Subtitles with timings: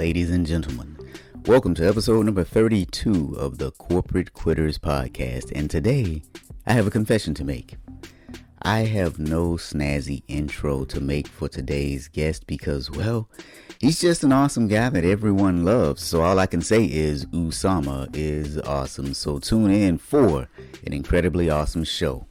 [0.00, 0.96] Ladies and gentlemen,
[1.44, 5.52] welcome to episode number 32 of the Corporate Quitters podcast.
[5.54, 6.22] And today,
[6.66, 7.76] I have a confession to make.
[8.62, 13.28] I have no snazzy intro to make for today's guest because, well,
[13.78, 16.02] he's just an awesome guy that everyone loves.
[16.02, 19.12] So all I can say is Usama is awesome.
[19.12, 20.48] So tune in for
[20.86, 22.26] an incredibly awesome show.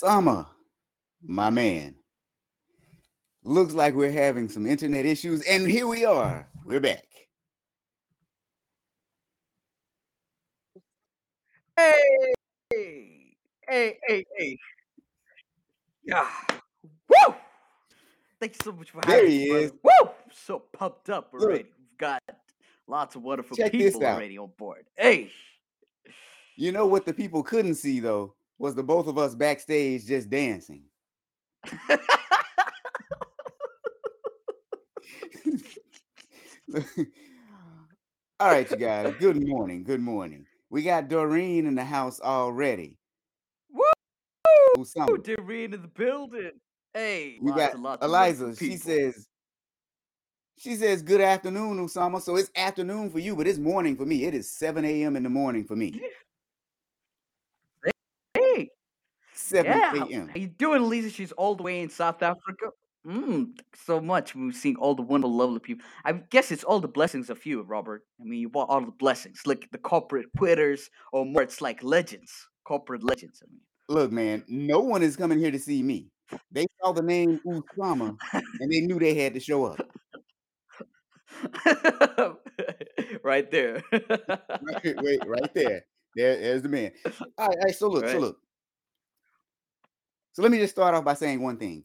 [0.00, 0.46] Usama,
[1.22, 1.94] my man.
[3.42, 6.48] Looks like we're having some internet issues, and here we are.
[6.64, 7.04] We're back.
[11.76, 12.32] Hey,
[13.68, 14.58] hey, hey, hey.
[16.04, 16.26] Yeah.
[17.08, 17.34] Woo!
[18.38, 19.48] Thanks so much for There having he me.
[19.48, 19.64] brother.
[19.64, 19.72] is.
[19.82, 20.10] Woo!
[20.32, 21.42] So pumped up Look.
[21.42, 21.64] already.
[21.64, 22.22] We've got
[22.86, 24.84] lots of wonderful Check people already on board.
[24.96, 25.30] Hey.
[26.56, 30.28] You know what the people couldn't see though was the both of us backstage just
[30.28, 30.82] dancing.
[38.38, 39.14] All right, you guys.
[39.18, 39.82] Good morning.
[39.82, 40.44] Good morning.
[40.68, 42.98] We got Doreen in the house already.
[43.72, 43.82] Woo!
[44.76, 45.24] Usama.
[45.24, 46.52] Doreen in the building.
[46.92, 47.38] Hey.
[47.40, 48.64] We got and lots of wonderful Eliza.
[48.64, 49.26] She says,
[50.58, 52.20] she says, good afternoon, Usama.
[52.20, 54.24] So it's afternoon for you, but it's morning for me.
[54.24, 55.16] It is 7 a.m.
[55.16, 55.98] in the morning for me.
[58.34, 58.70] Hey.
[59.50, 60.04] 7 Yeah.
[60.04, 60.28] A.m.
[60.28, 61.10] how you doing, Lisa?
[61.10, 62.70] She's all the way in South Africa.
[63.06, 64.34] Mm, so much.
[64.34, 65.84] We've seen all the wonderful, lovely people.
[66.04, 68.02] I guess it's all the blessings of you, Robert.
[68.20, 71.82] I mean, you bought all the blessings, like the corporate quitters, or more, it's like
[71.82, 72.30] legends,
[72.64, 73.42] corporate legends.
[73.42, 76.10] I mean, Look, man, no one is coming here to see me.
[76.52, 79.80] They saw the name Usama and they knew they had to show up.
[83.24, 83.82] right there.
[83.92, 85.82] Right, wait, right there.
[86.14, 86.92] There, there's the man.
[87.04, 88.36] All right, all right, so look, so look.
[90.32, 91.84] So let me just start off by saying one thing.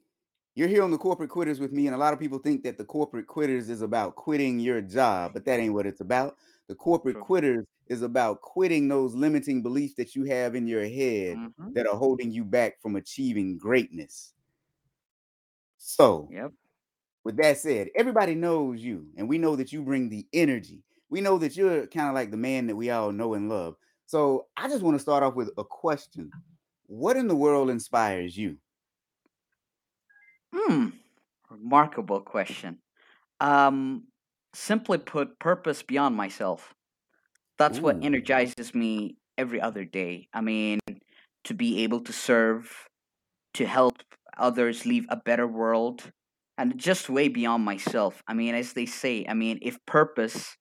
[0.56, 2.78] You're here on the corporate quitters with me, and a lot of people think that
[2.78, 6.38] the corporate quitters is about quitting your job, but that ain't what it's about.
[6.68, 11.40] The corporate quitters is about quitting those limiting beliefs that you have in your head
[11.40, 11.76] Mhm.
[11.76, 14.34] that are holding you back from achieving greatness.
[15.78, 16.54] So, Yep.
[17.24, 20.84] with that said, everybody knows you, and we know that you bring the energy.
[21.10, 23.78] We know that you're kind of like the man that we all know and love.
[24.06, 26.34] So, I just want to start off with a question.
[26.88, 28.58] What in the world inspires you?
[30.54, 30.90] Hmm.
[31.50, 32.80] Remarkable question.
[33.40, 34.04] Um,
[34.54, 36.74] simply put, purpose beyond myself.
[37.58, 38.02] That's what Ooh.
[38.02, 40.28] energizes me every other day.
[40.34, 40.80] I mean,
[41.46, 42.88] to be able to serve,
[43.54, 43.98] to help
[44.38, 46.12] others leave a better world,
[46.58, 48.24] and just way beyond myself.
[48.28, 50.56] I mean, as they say, I mean, if purpose,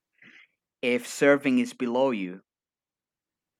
[0.81, 2.41] if serving is below you,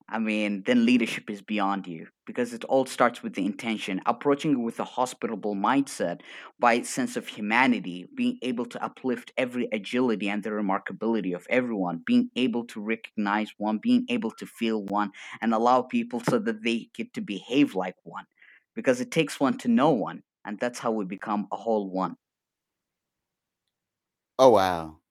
[0.07, 4.51] I mean, then leadership is beyond you because it all starts with the intention, approaching
[4.51, 6.21] it with a hospitable mindset
[6.59, 12.03] by sense of humanity, being able to uplift every agility and the remarkability of everyone,
[12.05, 15.11] being able to recognize one, being able to feel one,
[15.41, 18.25] and allow people so that they get to behave like one.
[18.75, 22.17] Because it takes one to know one, and that's how we become a whole one.
[24.39, 25.01] Oh wow.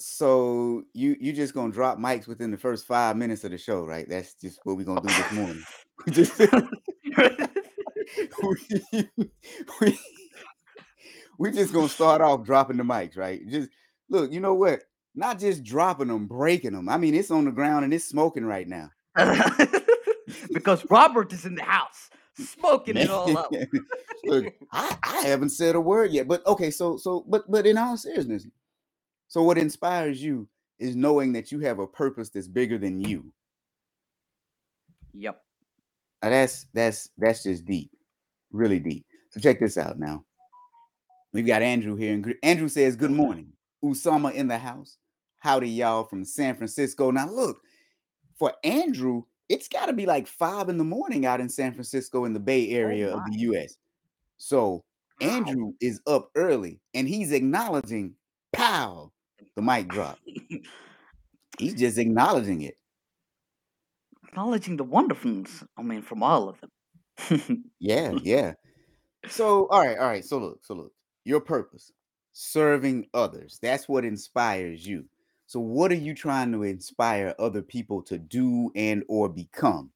[0.00, 3.84] So you you just gonna drop mics within the first five minutes of the show,
[3.84, 4.08] right?
[4.08, 5.62] That's just what we're gonna do this morning.
[6.06, 6.38] We just
[8.42, 8.90] we,
[9.80, 9.98] we,
[11.38, 13.46] we just gonna start off dropping the mics, right?
[13.46, 13.68] Just
[14.08, 14.80] look, you know what?
[15.14, 16.88] Not just dropping them, breaking them.
[16.88, 18.88] I mean, it's on the ground and it's smoking right now.
[20.54, 22.08] because Robert is in the house,
[22.38, 23.52] smoking it all up.
[24.24, 27.76] Look, I, I haven't said a word yet, but okay, so so but but in
[27.76, 28.46] all seriousness,
[29.30, 30.48] so what inspires you
[30.80, 33.32] is knowing that you have a purpose that's bigger than you.
[35.14, 35.40] Yep.
[36.22, 37.90] Now that's that's that's just deep,
[38.50, 39.06] really deep.
[39.30, 40.24] So check this out now.
[41.32, 43.52] We've got Andrew here, and Andrew says, "Good morning,
[43.84, 44.98] Usama in the house.
[45.38, 47.60] Howdy, y'all from San Francisco." Now look,
[48.36, 52.24] for Andrew, it's got to be like five in the morning out in San Francisco
[52.24, 53.76] in the Bay oh Area of the U.S.
[54.38, 54.84] So
[55.20, 55.28] Wow.
[55.28, 58.14] Andrew is up early, and he's acknowledging,
[58.52, 59.12] "Pow!"
[59.56, 60.18] The mic drop.
[61.58, 62.76] He's just acknowledging it.
[64.28, 66.70] Acknowledging the wonderfulness, I mean, from all of them.
[67.80, 68.52] Yeah, yeah.
[69.28, 70.24] So, all right, all right.
[70.24, 70.92] So look, so look.
[71.24, 71.92] Your purpose,
[72.32, 73.58] serving others.
[73.60, 75.04] That's what inspires you.
[75.46, 79.90] So, what are you trying to inspire other people to do and or become?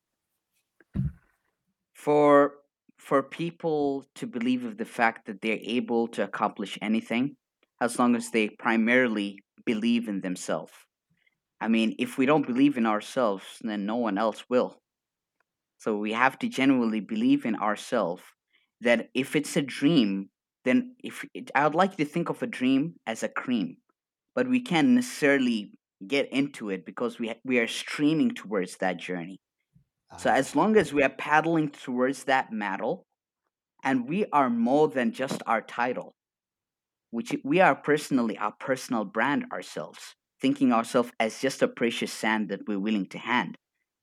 [1.95, 2.55] For
[2.99, 7.37] for people to believe of the fact that they're able to accomplish anything
[7.81, 10.73] as long as they primarily believe in themselves.
[11.61, 14.81] I mean, if we don't believe in ourselves, then no one else will.
[15.79, 18.23] So we have to genuinely believe in ourselves
[18.81, 20.31] that if it's a dream,
[20.65, 23.77] then if it, I would like you to think of a dream as a cream,
[24.35, 25.75] but we can't necessarily
[26.07, 29.39] get into it because we ha- we are streaming towards that journey.
[30.17, 33.07] So Ah, as long as we are paddling towards that medal,
[33.85, 36.15] and we are more than just our title,
[37.15, 42.49] which we are personally our personal brand ourselves, thinking ourselves as just a precious sand
[42.49, 43.55] that we're willing to hand.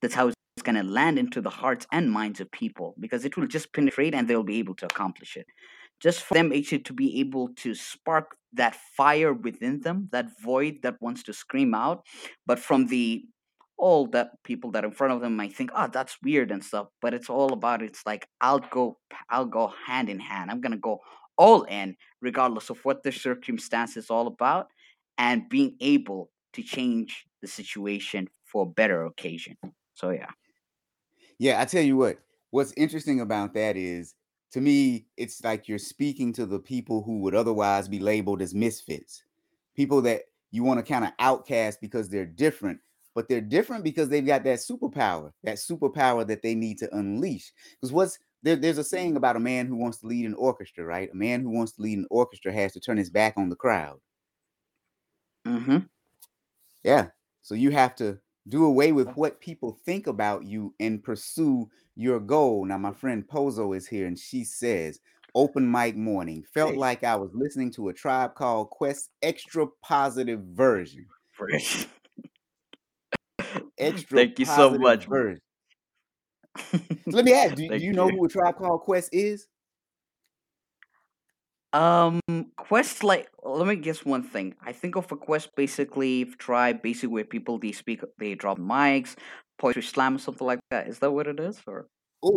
[0.02, 3.36] That's how it's going to land into the hearts and minds of people because it
[3.36, 5.46] will just penetrate and they'll be able to accomplish it.
[6.00, 10.76] Just for them actually to be able to spark that fire within them, that void
[10.84, 12.06] that wants to scream out,
[12.46, 13.26] but from the
[13.78, 16.64] all that people that are in front of them might think, oh, that's weird and
[16.64, 16.88] stuff.
[17.02, 19.00] But it's all about it's like I'll go,
[19.30, 20.50] I'll go hand in hand.
[20.50, 21.00] I'm gonna go
[21.42, 24.68] all in, regardless of what the circumstance is all about,
[25.18, 29.58] and being able to change the situation for a better occasion.
[29.96, 30.30] So yeah.
[31.40, 32.20] Yeah, I tell you what,
[32.52, 34.14] what's interesting about that is
[34.52, 38.54] to me, it's like you're speaking to the people who would otherwise be labeled as
[38.54, 39.24] misfits.
[39.76, 40.22] People that
[40.52, 42.80] you want to kind of outcast because they're different,
[43.16, 47.52] but they're different because they've got that superpower, that superpower that they need to unleash.
[47.80, 50.86] Because what's there, there's a saying about a man who wants to lead an orchestra,
[50.86, 51.10] right?
[51.12, 53.56] A man who wants to lead an orchestra has to turn his back on the
[53.56, 54.00] crowd.
[55.48, 55.80] Mm-hmm.
[56.84, 57.08] Yeah.
[57.42, 62.20] So you have to do away with what people think about you and pursue your
[62.20, 62.66] goal.
[62.66, 65.00] Now, my friend Pozo is here and she says,
[65.36, 66.44] open mic morning.
[66.54, 71.06] Felt Hey, like I was listening to a tribe called Quest extra positive version.
[71.32, 71.88] Fresh.
[73.78, 75.08] Extra Thank you so much.
[75.08, 75.42] version.
[77.10, 79.48] So let me ask, do, do you know who a tribe called Quest is?
[81.74, 82.20] Um,
[82.58, 84.56] quest like let me guess one thing.
[84.62, 89.18] I think of a quest basically tribe, basically where people they speak, they drop mics,
[89.58, 90.88] poetry slam, something like that.
[90.88, 91.88] Is that what it is, or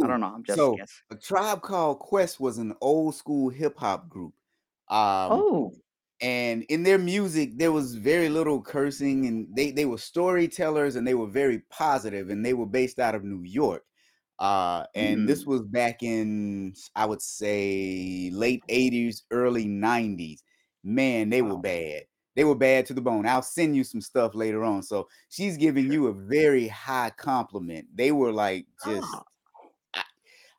[0.00, 0.28] I Oh, don't know.
[0.32, 1.00] I'm just so guessing.
[1.10, 4.34] a tribe called Quest was an old school hip hop group.
[4.88, 5.74] Um, Oh,
[6.20, 11.06] and in their music there was very little cursing and they they were storytellers and
[11.06, 13.84] they were very positive and they were based out of New York
[14.38, 20.42] uh and this mm, was back in I would say late 80s early 90s
[20.82, 22.04] man they were bad.
[22.36, 23.26] They were bad to the bone.
[23.26, 24.82] I'll send you some stuff later on.
[24.82, 27.86] So she's giving you a very high compliment.
[27.94, 29.24] They were like just Ah.
[29.94, 30.02] I,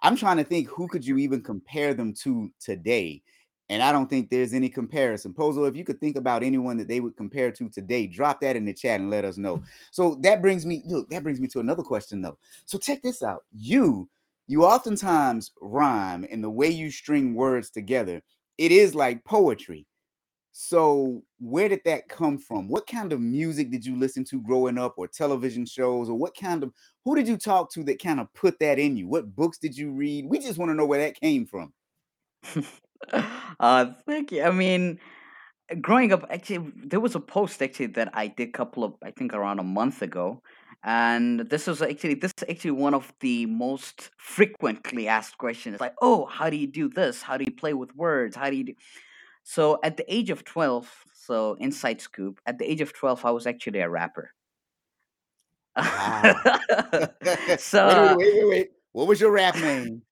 [0.02, 3.24] I'm trying to think who could you even compare them to today?
[3.70, 5.34] And I don't think there's any comparison.
[5.34, 8.56] Pozo, if you could think about anyone that they would compare to today, drop that
[8.56, 9.64] in the chat and let us know.
[9.92, 12.38] So that brings me, look, that brings me to another question though.
[12.66, 13.44] So check this out.
[13.52, 14.08] You,
[14.48, 18.22] you oftentimes rhyme and the way you string words together,
[18.60, 19.88] it is like poetry.
[20.52, 22.70] So where did that come from?
[22.70, 26.38] What kind of music did you listen to growing up or television shows or what
[26.38, 26.72] kind of
[27.04, 29.08] who did you talk to that kind of put that in you?
[29.08, 30.28] What books did you read?
[30.30, 31.74] We just want to know where that came from.
[33.60, 34.44] uh, thank you.
[34.44, 35.00] I mean,
[35.82, 39.12] growing up, actually, there was a post actually that I did a couple of, I
[39.12, 40.42] think, around a month ago,
[40.84, 45.80] and this was actually this is actually one of the most frequently asked questions.
[45.80, 47.22] Like, oh, how do you do this?
[47.22, 48.36] How do you play with words?
[48.36, 48.74] How do you do?
[49.44, 53.32] So at the age of twelve, so inside scoop, at the age of twelve, I
[53.32, 54.32] was actually a rapper.
[55.76, 56.36] Wow.
[56.94, 58.70] wait, wait, so wait, wait, wait.
[58.94, 60.04] What was your rap name?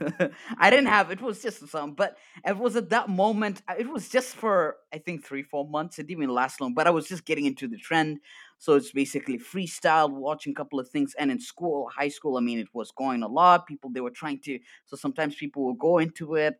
[0.58, 3.62] I didn't have it was just some, but it was at that moment.
[3.68, 5.98] uh, It was just for I think three, four months.
[5.98, 8.20] It didn't even last long, but I was just getting into the trend.
[8.58, 12.40] So it's basically freestyle, watching a couple of things, and in school, high school, I
[12.40, 13.66] mean, it was going a lot.
[13.66, 14.58] People they were trying to.
[14.86, 16.54] So sometimes people will go into it.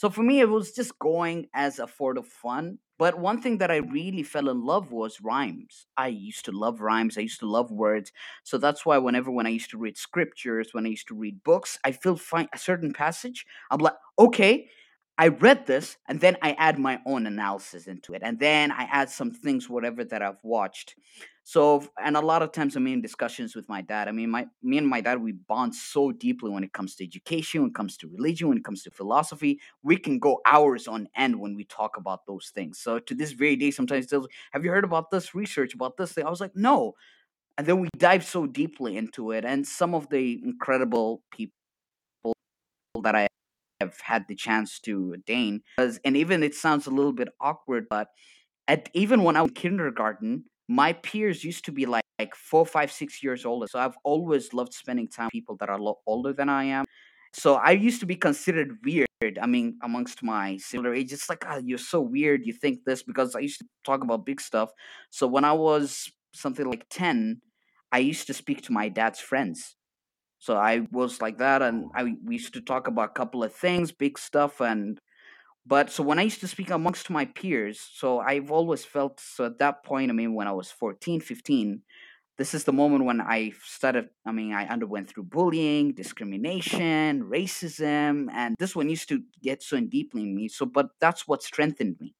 [0.00, 2.78] So for me, it was just going as a for the fun.
[2.98, 5.84] But one thing that I really fell in love was rhymes.
[5.94, 7.18] I used to love rhymes.
[7.18, 8.10] I used to love words.
[8.42, 11.44] So that's why whenever when I used to read scriptures, when I used to read
[11.44, 13.44] books, I feel find a certain passage.
[13.70, 14.70] I'm like, okay,
[15.18, 18.84] I read this, and then I add my own analysis into it, and then I
[18.90, 20.94] add some things, whatever that I've watched.
[21.50, 24.06] So, and a lot of times I'm in discussions with my dad.
[24.06, 27.04] I mean, my me and my dad we bond so deeply when it comes to
[27.04, 29.58] education, when it comes to religion, when it comes to philosophy.
[29.82, 32.78] We can go hours on end when we talk about those things.
[32.78, 36.12] So to this very day, sometimes they'll, have you heard about this research about this
[36.12, 36.24] thing?
[36.24, 36.94] I was like, no,
[37.58, 41.52] and then we dive so deeply into it and some of the incredible people
[43.02, 43.26] that I
[43.80, 45.62] have had the chance to attain.
[45.76, 48.06] And even it sounds a little bit awkward, but
[48.68, 52.64] at even when I was in kindergarten, my peers used to be like, like four,
[52.64, 53.66] five, six years older.
[53.66, 56.64] So I've always loved spending time with people that are a lot older than I
[56.64, 56.84] am.
[57.32, 59.08] So I used to be considered weird.
[59.42, 62.46] I mean, amongst my similar age, it's like, oh, you're so weird.
[62.46, 64.70] You think this because I used to talk about big stuff.
[65.10, 67.40] So when I was something like 10,
[67.90, 69.74] I used to speak to my dad's friends.
[70.38, 73.52] So I was like that, and I we used to talk about a couple of
[73.52, 74.98] things, big stuff, and
[75.66, 79.44] but so when I used to speak amongst my peers, so I've always felt so
[79.46, 81.82] at that point, I mean, when I was 14, 15,
[82.38, 88.28] this is the moment when I started, I mean, I underwent through bullying, discrimination, racism,
[88.32, 90.48] and this one used to get so deeply in me.
[90.48, 92.14] So, but that's what strengthened me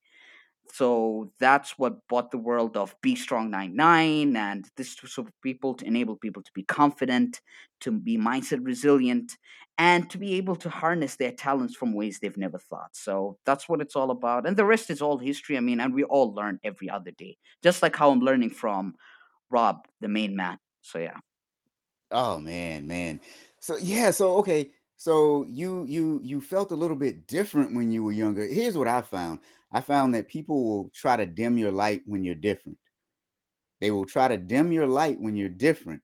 [0.73, 5.85] so that's what bought the world of Be Strong 99 and this of people to
[5.85, 7.41] enable people to be confident,
[7.81, 9.37] to be mindset resilient,
[9.77, 12.91] and to be able to harness their talents from ways they've never thought.
[12.93, 14.47] So that's what it's all about.
[14.47, 15.57] And the rest is all history.
[15.57, 18.95] I mean, and we all learn every other day, just like how I'm learning from
[19.49, 20.57] Rob, the main man.
[20.81, 21.17] So yeah.
[22.11, 23.19] Oh man, man.
[23.59, 24.71] So yeah, so okay.
[25.01, 28.45] So you you you felt a little bit different when you were younger.
[28.45, 29.39] Here's what I found.
[29.71, 32.77] I found that people will try to dim your light when you're different.
[33.79, 36.03] They will try to dim your light when you're different.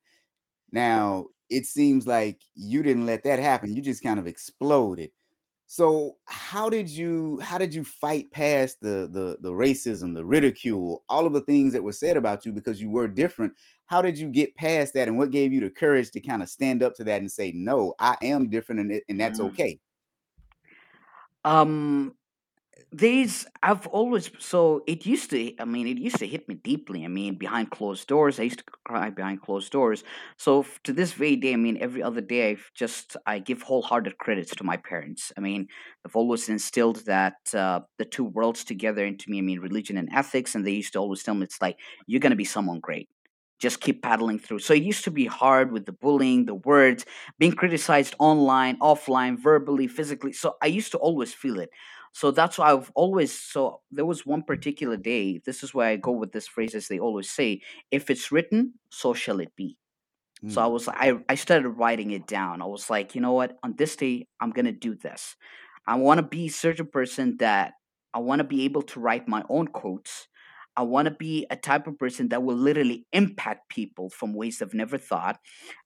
[0.71, 3.75] Now, it seems like you didn't let that happen.
[3.75, 5.11] You just kind of exploded.
[5.69, 11.03] So, how did you how did you fight past the the the racism, the ridicule,
[11.09, 13.53] all of the things that were said about you because you were different?
[13.85, 16.49] How did you get past that and what gave you the courage to kind of
[16.49, 19.41] stand up to that and say, "No, I am different and and that's Mm.
[19.41, 19.79] okay."
[21.43, 22.17] Um,
[22.91, 27.03] these I've always so it used to I mean it used to hit me deeply.
[27.03, 30.03] I mean behind closed doors, I used to cry behind closed doors.
[30.37, 33.61] So f- to this very day, I mean every other day I've just I give
[33.61, 35.33] wholehearted credits to my parents.
[35.37, 35.67] I mean
[36.03, 39.39] they've always instilled that uh, the two worlds together into me.
[39.39, 41.77] I mean religion and ethics, and they used to always tell me it's like
[42.07, 43.09] you're gonna be someone great.
[43.59, 44.59] Just keep paddling through.
[44.59, 47.05] So it used to be hard with the bullying, the words,
[47.39, 50.31] being criticized online, offline, verbally, physically.
[50.31, 51.71] So I used to always feel it
[52.17, 55.39] so that's why I've always so there was one particular day.
[55.45, 58.73] This is where I go with this phrase as they always say, if it's written,
[58.91, 59.77] so shall it be.
[60.47, 62.61] So I Mm, was I I started writing it down.
[62.61, 63.57] I was like, you know what?
[63.63, 65.35] On this day, I'm gonna do this.
[65.87, 67.73] I want to be a certain person that
[68.13, 70.27] I want to be able to write my own quotes.
[70.77, 74.59] I want to be a type of person that will literally impact people from ways
[74.59, 75.39] they've never thought.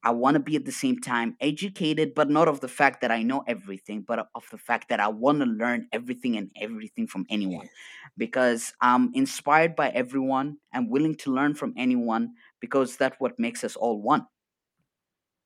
[0.04, 3.12] I want to be at the same time educated, but not of the fact that
[3.12, 7.08] I know everything, but of the fact that I want to learn everything and everything
[7.08, 7.70] from anyone.
[8.18, 10.58] Because I'm inspired by everyone.
[10.74, 14.28] I'm willing to learn from anyone because that's what makes us all one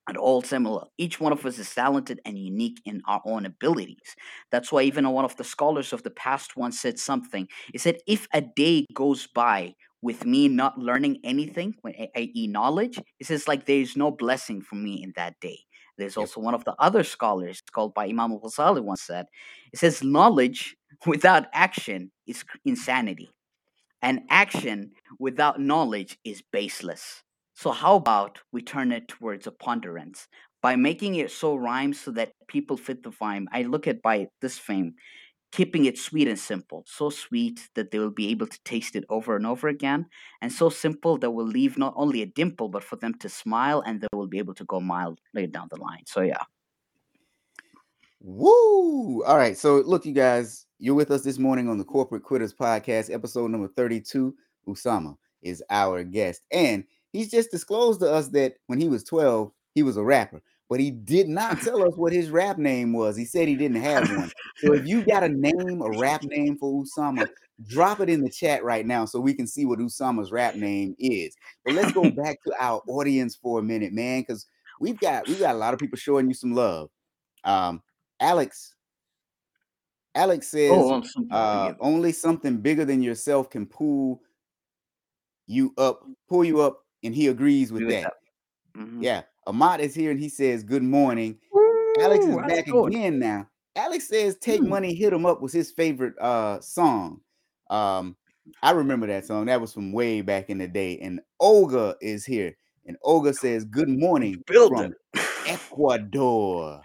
[0.07, 0.85] and all similar.
[0.97, 4.15] Each one of us is talented and unique in our own abilities.
[4.51, 7.47] That's why even one of the scholars of the past once said something.
[7.71, 13.23] He said, If a day goes by with me not learning anything, i.e., knowledge, he
[13.25, 15.59] says, like there is no blessing for me in that day.
[15.97, 19.25] There's also one of the other scholars called by Imam al Ghazali once said,
[19.73, 23.29] it says, knowledge without action is insanity
[24.01, 27.23] and action without knowledge is baseless.
[27.55, 30.27] So, how about we turn it towards a ponderance
[30.61, 33.47] by making it so rhymes so that people fit the rhyme?
[33.51, 34.95] I look at by this fame,
[35.53, 39.05] keeping it sweet and simple, so sweet that they will be able to taste it
[39.09, 40.05] over and over again,
[40.41, 43.81] and so simple that will leave not only a dimple but for them to smile
[43.85, 46.03] and they will be able to go mile later down the line.
[46.05, 46.43] So, yeah.
[48.19, 49.23] Woo!
[49.23, 49.57] All right.
[49.57, 53.49] So, look, you guys, you're with us this morning on the Corporate Quitters Podcast, episode
[53.51, 54.35] number 32.
[54.67, 56.41] Usama is our guest.
[56.51, 56.83] And
[57.15, 60.79] he's just disclosed to us that when he was 12, he was a rapper, but
[60.79, 63.15] he did not tell us what his rap name was.
[63.15, 64.31] He said he didn't have one.
[64.57, 67.27] So, if you got a name, a rap name for Usama,
[67.67, 70.95] drop it in the chat right now so we can see what Usama's rap name
[70.99, 71.35] is.
[71.63, 74.45] But let's go back to our audience for a minute, man, because
[74.79, 76.89] we've got we've got a lot of people showing you some love.
[77.43, 77.81] Um,
[78.19, 78.75] Alex,
[80.15, 84.21] Alex oh, says, I'm so uh, only something bigger than yourself can pull
[85.47, 88.03] you up, pull you up, and he agrees with that.
[88.03, 88.13] that.
[88.75, 89.23] hmm Yeah.
[89.47, 91.37] Ahmad is here and he says, Good morning.
[91.99, 93.47] Alex is back again now.
[93.75, 94.69] Alex says Take Hmm.
[94.69, 97.21] Money, Hit 'em Up was his favorite uh song.
[97.69, 98.15] Um,
[98.61, 99.45] I remember that song.
[99.45, 100.97] That was from way back in the day.
[100.99, 102.55] And Olga is here.
[102.85, 104.95] And Olga says, Good morning Builder.
[105.13, 106.81] from Ecuador.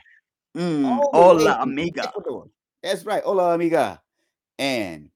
[0.57, 2.09] Mm, All the way hola, amiga.
[2.09, 2.49] Ecuador.
[2.83, 3.23] That's right.
[3.23, 4.01] Hola, amiga.
[4.59, 5.11] And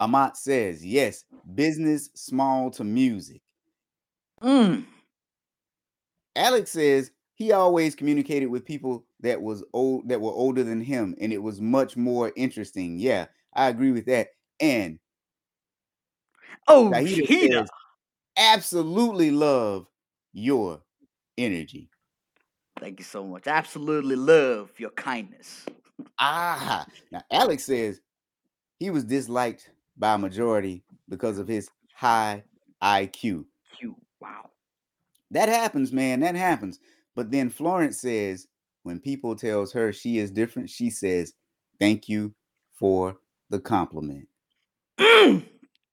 [0.00, 3.42] Amat says, yes, business small to music.
[4.42, 4.84] Mm,
[6.36, 11.14] Alex says he always communicated with people that was old that were older than him,
[11.20, 12.98] and it was much more interesting.
[12.98, 14.28] Yeah, I agree with that.
[14.60, 14.98] And
[16.68, 17.68] Oh, says,
[18.36, 19.86] absolutely love
[20.32, 20.80] your
[21.36, 21.90] energy.
[22.78, 23.46] Thank you so much.
[23.46, 25.66] Absolutely love your kindness.
[26.18, 28.00] Ah, now Alex says
[28.78, 32.44] he was disliked by a majority because of his high
[32.82, 33.44] IQ.
[34.20, 34.50] Wow.
[35.30, 36.20] That happens, man.
[36.20, 36.78] That happens.
[37.14, 38.46] But then Florence says
[38.82, 41.34] when people tells her she is different, she says,
[41.78, 42.34] "Thank you
[42.74, 43.18] for
[43.50, 44.28] the compliment."
[44.98, 45.46] Mm,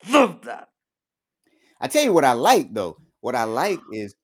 [0.09, 0.69] love that.
[1.79, 2.97] I tell you what I like though.
[3.21, 4.15] What I like is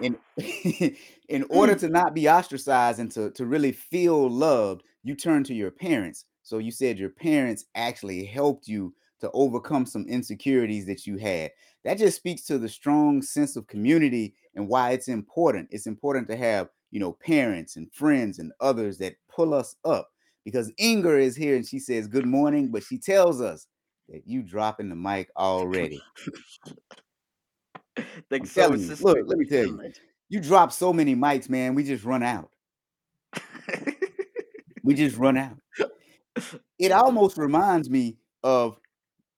[0.00, 0.16] in
[1.28, 5.54] in order to not be ostracized and to, to really feel loved, you turn to
[5.54, 6.24] your parents.
[6.42, 11.50] So you said your parents actually helped you to overcome some insecurities that you had.
[11.84, 15.68] That just speaks to the strong sense of community and why it's important.
[15.70, 20.08] It's important to have, you know, parents and friends and others that pull us up.
[20.44, 23.66] Because Inger is here and she says good morning, but she tells us
[24.08, 26.02] that you dropping the mic already.
[28.30, 28.96] Thank I'm so much, you.
[29.00, 29.92] Look, let me tell you.
[30.28, 31.74] You drop so many mics, man.
[31.74, 32.50] We just run out.
[34.82, 35.56] We just run out.
[36.78, 38.78] It almost reminds me of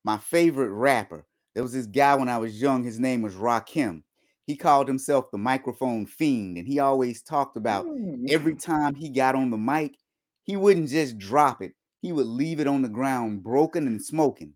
[0.05, 1.27] my favorite rapper.
[1.55, 2.85] There was this guy when I was young.
[2.85, 4.05] His name was Rakim.
[4.47, 7.89] He called himself the microphone fiend, and he always talked about
[8.27, 9.97] every time he got on the mic,
[10.45, 11.75] he wouldn't just drop it.
[12.01, 14.55] He would leave it on the ground broken and smoking.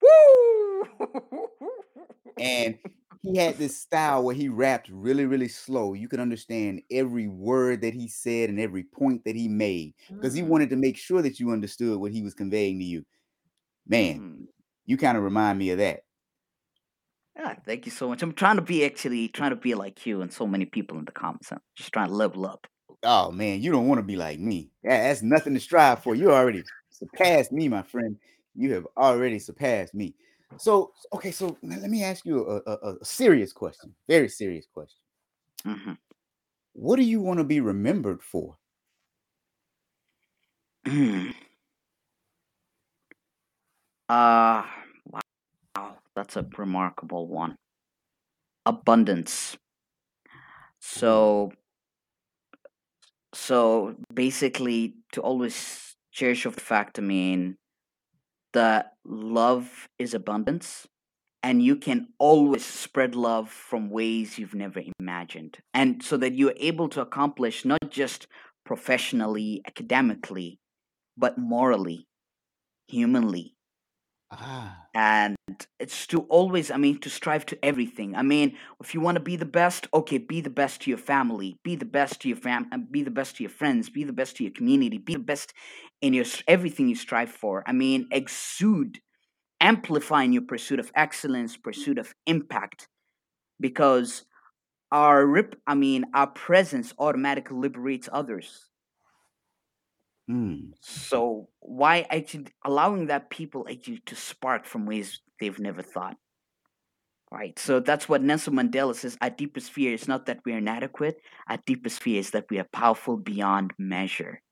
[0.00, 0.84] Woo!
[2.38, 2.78] And
[3.22, 5.94] he had this style where he rapped really, really slow.
[5.94, 10.34] You could understand every word that he said and every point that he made because
[10.34, 13.04] he Mm, wanted to make sure that you understood what he was conveying to you.
[13.86, 14.46] Man, mm.
[14.84, 16.04] you kind of remind me of that.
[17.36, 18.22] Yeah, thank you so much.
[18.22, 21.04] I'm trying to be actually trying to be like you and so many people in
[21.04, 21.52] the comments.
[21.52, 22.66] I'm just trying to level up.
[23.02, 24.70] Oh man, you don't want to be like me.
[24.82, 26.14] That- that's nothing to strive for.
[26.14, 28.18] You already surpassed me, my friend.
[28.54, 30.14] You have already surpassed me.
[30.58, 34.98] So, okay, so let me ask you a, a, a serious question, very serious question.
[35.64, 35.92] hmm
[36.74, 38.56] What do you want to be remembered for?
[44.08, 44.62] Uh
[45.10, 47.56] wow, that's a remarkable one.
[48.64, 49.56] Abundance.
[50.80, 51.52] So
[53.34, 57.56] so basically to always cherish of the fact i mean
[58.52, 60.86] that love is abundance
[61.42, 66.54] and you can always spread love from ways you've never imagined and so that you're
[66.56, 68.26] able to accomplish not just
[68.64, 70.58] professionally academically
[71.16, 72.06] but morally
[72.88, 73.55] humanly
[74.30, 75.36] Ah, and
[75.78, 78.16] it's to always i mean to strive to everything.
[78.16, 80.98] I mean if you want to be the best okay be the best to your
[80.98, 84.04] family be the best to your fam uh, be the best to your friends be
[84.04, 85.52] the best to your community be the best
[86.02, 87.62] in your everything you strive for.
[87.66, 89.00] I mean exude
[89.60, 92.88] amplifying your pursuit of excellence pursuit of impact.
[93.60, 94.24] Because
[94.92, 98.66] our rip i mean our presence automatically liberates others
[100.28, 106.16] mm, so why actually allowing that people actually to spark from ways they've never thought
[107.30, 107.58] Right.
[107.58, 109.18] So that's what Nelson Mandela says.
[109.20, 111.20] Our deepest fear is not that we are inadequate.
[111.48, 114.42] Our deepest fear is that we are powerful beyond measure.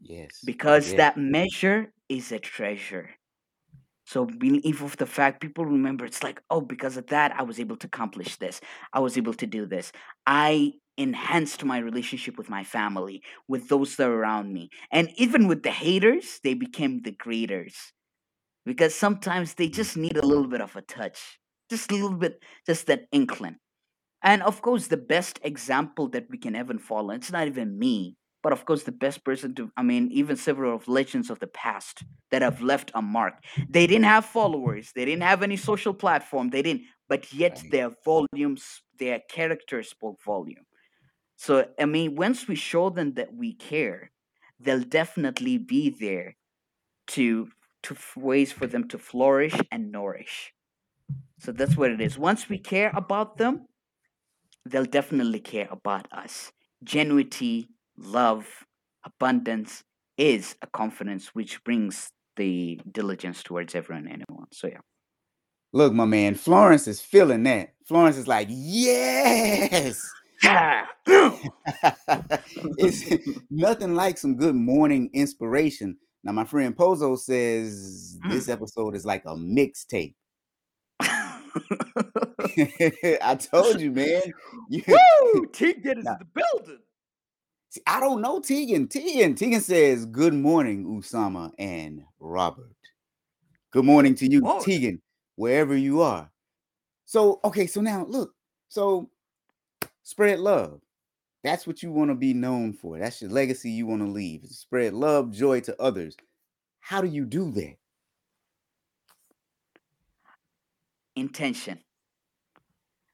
[0.00, 0.94] yes, Because yes.
[0.94, 3.10] that measure is a treasure.
[4.06, 7.60] So believe of the fact people remember it's like, oh, because of that, I was
[7.60, 8.60] able to accomplish this.
[8.92, 9.92] I was able to do this.
[10.26, 14.70] I enhanced my relationship with my family, with those that are around me.
[14.90, 17.92] And even with the haters, they became the greaters
[18.64, 21.38] because sometimes they just need a little bit of a touch,
[21.70, 23.56] just a little bit, just that inkling.
[24.22, 28.16] And of course, the best example that we can ever follow, it's not even me,
[28.42, 31.46] but of course, the best person to, I mean, even several of legends of the
[31.46, 33.44] past that have left a mark.
[33.68, 37.70] They didn't have followers, they didn't have any social platform, they didn't, but yet Right.
[37.70, 40.64] their volumes, their characters spoke volume.
[41.36, 44.10] So, I mean, once we show them that we care,
[44.60, 46.36] they'll definitely be there
[47.08, 47.48] to
[47.82, 50.54] to ways for them to flourish and nourish.
[51.38, 52.18] So that's what it is.
[52.18, 53.66] Once we care about them,
[54.64, 56.50] they'll definitely care about us.
[56.82, 57.66] Genuity,
[57.98, 58.46] love,
[59.04, 59.84] abundance
[60.16, 64.48] is a confidence which brings the diligence towards everyone and anyone.
[64.50, 64.80] So yeah.
[65.72, 67.74] Look, my man, Florence is feeling that.
[67.84, 70.08] Florence is like, yes.
[72.78, 73.04] It's
[73.50, 75.96] nothing like some good morning inspiration.
[76.22, 78.30] Now, my friend Pozo says hmm.
[78.30, 80.14] this episode is like a mixtape.
[83.22, 84.22] I told you, man.
[84.68, 85.48] You, Woo!
[85.52, 86.78] Get is in the building.
[87.86, 88.88] I don't know Tegan.
[88.88, 89.34] Tegan.
[89.34, 92.70] Tegan says, Good morning, Usama and Robert.
[93.72, 94.60] Good morning to you, Whoa.
[94.60, 95.02] Tegan,
[95.36, 96.30] wherever you are.
[97.06, 98.32] So, okay, so now look,
[98.68, 99.10] so
[100.04, 100.80] Spread love.
[101.42, 102.98] That's what you want to be known for.
[102.98, 104.44] That's your legacy you want to leave.
[104.46, 106.16] Spread love, joy to others.
[106.80, 107.76] How do you do that?
[111.16, 111.80] Intention.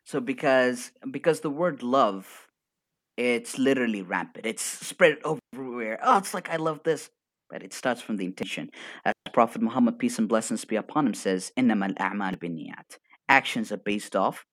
[0.05, 2.49] So because because the word love,
[3.17, 4.47] it's literally rampant.
[4.47, 5.19] It's spread
[5.55, 6.01] everywhere.
[6.03, 7.11] Oh, it's like I love this,
[7.49, 8.71] but it starts from the intention.
[9.05, 12.99] As Prophet Muhammad peace and blessings be upon him says, "Innamal a'mal binniyat."
[13.29, 14.45] Actions are based off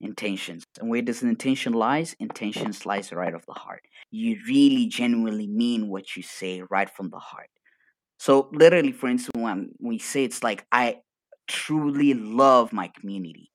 [0.00, 0.64] intentions.
[0.80, 2.14] And where does an intention lies?
[2.18, 3.82] Intentions lies right of the heart.
[4.10, 7.48] You really genuinely mean what you say right from the heart.
[8.18, 10.98] So literally, for instance, when we say it's like I
[11.46, 13.50] truly love my community.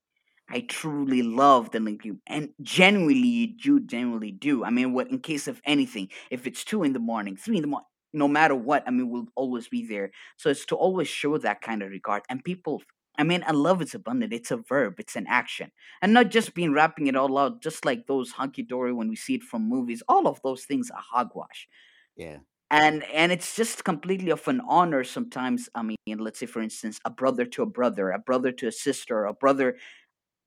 [0.52, 4.64] I truly love the link and genuinely you do genuinely do.
[4.64, 7.62] I mean what in case of anything, if it's two in the morning, three in
[7.62, 10.12] the morning, no matter what, I mean we'll always be there.
[10.38, 12.24] So it's to always show that kind of regard.
[12.30, 12.82] And people
[13.20, 14.32] I mean, and love is abundant.
[14.32, 14.96] It's a verb.
[14.98, 18.64] It's an action, and not just being rapping it all out, just like those hunky
[18.64, 20.02] dory when we see it from movies.
[20.08, 21.68] All of those things are hogwash.
[22.16, 22.38] Yeah.
[22.72, 25.04] And and it's just completely of an honor.
[25.04, 28.68] Sometimes, I mean, let's say for instance, a brother to a brother, a brother to
[28.68, 29.76] a sister, a brother,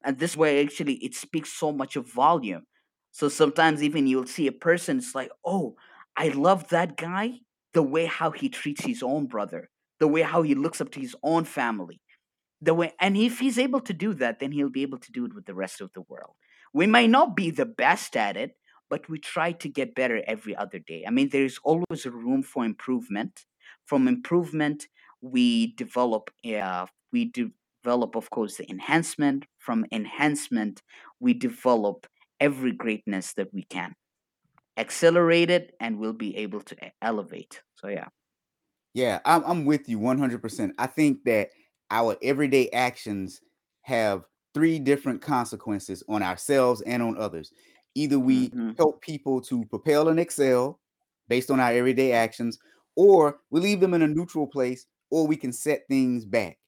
[0.03, 2.67] and this way actually it speaks so much of volume.
[3.11, 5.77] So sometimes even you'll see a person, it's like, oh,
[6.17, 7.41] I love that guy.
[7.75, 9.69] The way how he treats his own brother,
[10.01, 12.01] the way how he looks up to his own family
[12.63, 15.27] the way and if he's able to do that then he'll be able to do
[15.27, 16.35] it with the rest of the world.
[16.73, 18.57] We might not be the best at it
[18.89, 21.05] but we try to get better every other day.
[21.07, 23.45] I mean there's always a room for improvement.
[23.85, 24.87] From improvement
[25.21, 29.47] we develop uh, we develop of course the enhancement.
[29.59, 30.83] From enhancement
[31.19, 32.07] we develop
[32.39, 33.95] every greatness that we can.
[34.77, 37.61] Accelerate it and we'll be able to elevate.
[37.75, 38.07] So yeah.
[38.95, 41.49] Yeah i'm, I'm with you 100% i think that
[41.93, 43.43] our everyday actions
[43.83, 44.25] have
[44.55, 47.53] three different consequences on ourselves and on others.
[47.95, 48.71] Either we mm-hmm.
[48.79, 50.81] help people to propel and excel
[51.29, 52.59] based on our everyday actions,
[52.97, 56.59] or we leave them in a neutral place, or we can set things back.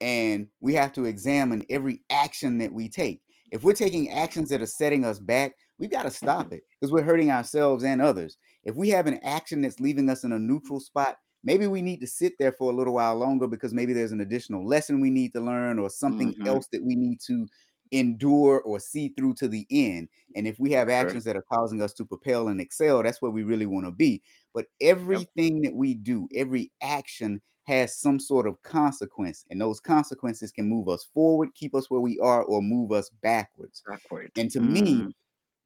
[0.00, 3.20] And we have to examine every action that we take.
[3.50, 6.92] If we're taking actions that are setting us back, we've got to stop it because
[6.92, 8.38] we're hurting ourselves and others.
[8.64, 12.00] If we have an action that's leaving us in a neutral spot, maybe we need
[12.00, 15.10] to sit there for a little while longer because maybe there's an additional lesson we
[15.10, 16.46] need to learn or something mm-hmm.
[16.46, 17.46] else that we need to
[17.92, 20.08] endure or see through to the end.
[20.36, 23.30] And if we have actions that are causing us to propel and excel, that's where
[23.30, 24.22] we really want to be.
[24.54, 25.72] But everything yep.
[25.72, 30.88] that we do, every action has some sort of consequence, and those consequences can move
[30.88, 33.82] us forward, keep us where we are, or move us backwards.
[33.86, 34.32] Backwards.
[34.36, 34.70] And to mm.
[34.70, 35.14] me,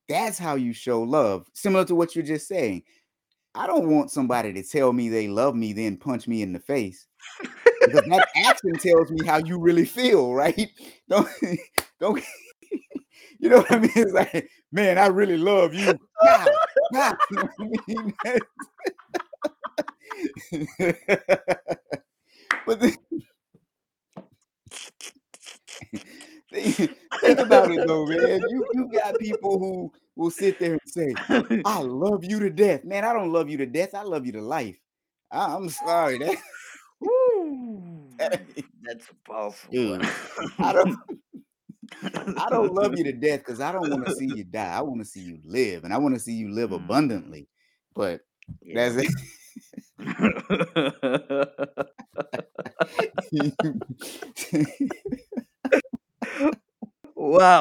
[0.09, 1.47] that's how you show love.
[1.55, 2.83] Similar to what you're just saying.
[3.55, 6.59] I don't want somebody to tell me they love me, then punch me in the
[6.59, 7.07] face.
[7.81, 10.71] because that action tells me how you really feel, right?
[11.09, 11.29] Don't
[12.01, 12.23] don't
[13.39, 13.91] you know what I mean?
[13.95, 15.99] It's like, man, I really love you.
[16.23, 16.47] Wow,
[16.93, 17.13] wow.
[17.31, 17.49] You know
[18.25, 18.39] I mean?
[22.67, 22.97] but then,
[27.21, 28.41] think about it though, man.
[28.49, 31.13] You you got people who will sit there and say,
[31.65, 32.85] I love you to death.
[32.85, 33.95] Man, I don't love you to death.
[33.95, 34.79] I love you to life.
[35.33, 36.19] I, am sorry.
[36.19, 36.37] That,
[38.83, 39.73] That's powerful.
[39.73, 40.09] Dude,
[40.59, 40.97] I don't
[42.39, 44.77] I don't love you to death because I don't want to see you die.
[44.77, 46.77] I want to see you live and I want to see you live mm.
[46.77, 47.49] abundantly.
[47.95, 48.21] But
[48.63, 48.91] yeah.
[48.91, 49.11] that's it.
[57.25, 57.61] Wow.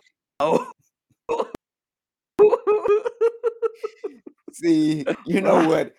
[4.54, 5.96] See, you know what?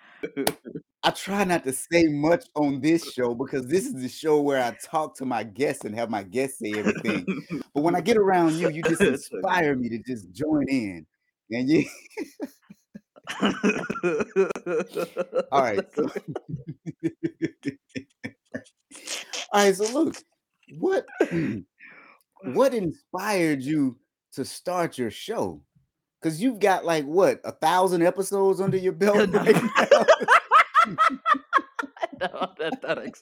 [1.02, 4.62] I try not to say much on this show because this is the show where
[4.62, 7.26] I talk to my guests and have my guests say everything.
[7.74, 9.00] but when I get around you, you just
[9.32, 11.06] inspire me to just join in.
[11.50, 11.84] And you
[15.52, 15.80] All right.
[15.94, 16.08] So...
[19.52, 20.16] All right, so look,
[20.78, 21.06] what
[22.52, 23.98] what inspired you
[24.32, 25.62] to start your show?
[26.20, 30.06] Because you've got like what a thousand episodes under your belt right now.
[32.20, 33.14] no, that, that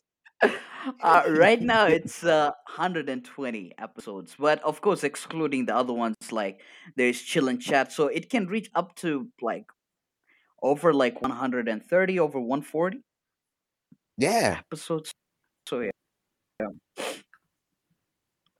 [1.01, 6.61] uh, right now it's uh, 120 episodes, but of course excluding the other ones like
[6.97, 9.67] there's chill and chat, so it can reach up to like
[10.63, 13.01] over like 130, over 140.
[14.19, 15.13] Yeah, episodes.
[15.69, 15.91] So yeah.
[16.61, 17.05] yeah.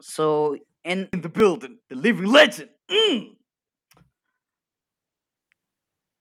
[0.03, 2.71] So in, in the building, the living legend.
[2.91, 3.37] Mm.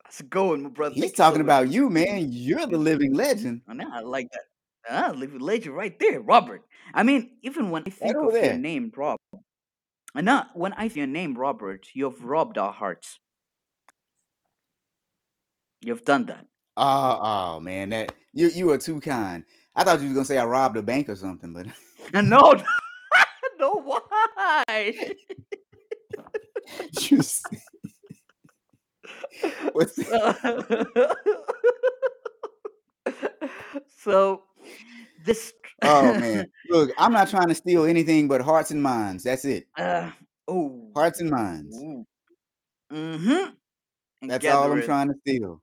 [0.04, 0.94] How's it going, my brother?
[0.94, 2.28] He's Thank you so talking much about you, man.
[2.32, 3.62] You're the living legend.
[3.68, 4.42] I know, I like that.
[4.90, 6.64] Ah, living legend right there, Robert.
[6.94, 8.58] I mean, even when I think over of your there.
[8.58, 9.18] name, Rob,
[10.16, 13.20] and not when I think your name, Robert, you've robbed our hearts.
[15.82, 16.46] You've done that.
[16.78, 19.44] Oh, oh man, that you you are too kind.
[19.76, 21.68] I thought you was gonna say I robbed a bank or something, but
[22.14, 22.64] And no, no,
[24.42, 24.94] why?
[27.02, 27.44] you s-
[29.74, 29.96] what's
[34.04, 34.44] so
[35.26, 35.54] this.
[35.84, 36.46] oh man.
[36.70, 39.24] Look, I'm not trying to steal anything but hearts and minds.
[39.24, 39.68] That's it.
[39.78, 40.12] Uh,
[40.48, 40.90] oh.
[40.96, 41.76] Hearts and minds.
[42.92, 43.50] Mm-hmm.
[44.22, 44.86] And That's all I'm it.
[44.86, 45.62] trying to steal.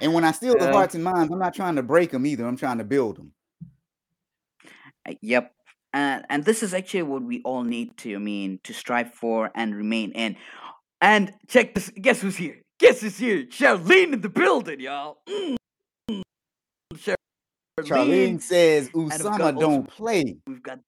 [0.00, 2.24] And when I steal the Uh, hearts and minds, I'm not trying to break them
[2.26, 2.46] either.
[2.46, 3.32] I'm trying to build them.
[5.06, 5.52] Uh, Yep.
[5.92, 9.50] And and this is actually what we all need to, I mean, to strive for
[9.54, 10.36] and remain in.
[11.00, 11.90] And check this.
[11.90, 12.60] Guess who's here?
[12.78, 13.44] Guess who's here?
[13.44, 15.18] Charlene in the building, y'all.
[15.28, 15.56] Mm.
[16.94, 17.16] Charlene.
[17.80, 20.36] Charlene says we've got Usama don't play.
[20.46, 20.80] We've got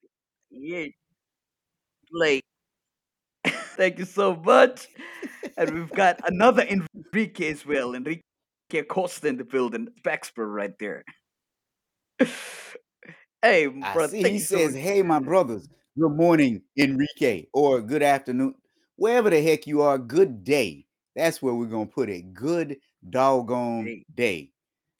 [0.51, 0.87] yeah,
[2.13, 2.41] play.
[3.47, 4.87] Thank you so much.
[5.57, 7.95] and we've got another Enrique as well.
[7.95, 8.21] Enrique
[8.87, 9.87] Costa in the building.
[10.03, 11.03] Baxter right there.
[13.41, 14.07] hey, I bro.
[14.07, 14.73] he says.
[14.75, 15.67] Hey, my brothers,
[15.99, 18.55] good morning, Enrique, or good afternoon.
[18.95, 20.85] Wherever the heck you are, good day.
[21.15, 22.33] That's where we're gonna put it.
[22.33, 22.77] Good
[23.09, 24.05] doggone Day.
[24.13, 24.51] day.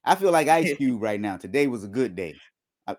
[0.03, 1.37] I feel like Ice Cube right now.
[1.37, 2.35] Today was a good day.
[2.87, 2.95] All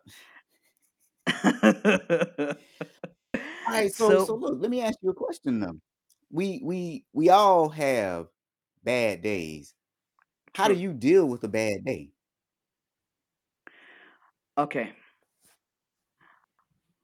[3.68, 5.78] right, so, so So- look, let me ask you a question though.
[6.30, 8.26] We we we all have
[8.84, 9.74] bad days.
[10.54, 12.10] How do you deal with a bad day?
[14.56, 14.92] Okay.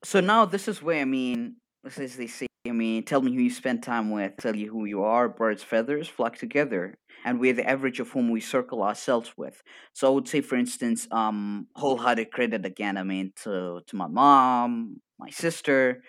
[0.04, 2.46] So now this is where I mean, this is they say.
[2.66, 4.37] I mean, tell me who you spend time with.
[4.38, 5.28] Tell you who you are.
[5.28, 9.62] Birds' feathers flock together, and we're the average of whom we circle ourselves with.
[9.94, 12.96] So I would say, for instance, um, wholehearted credit again.
[12.98, 16.02] I mean, to to my mom, my sister,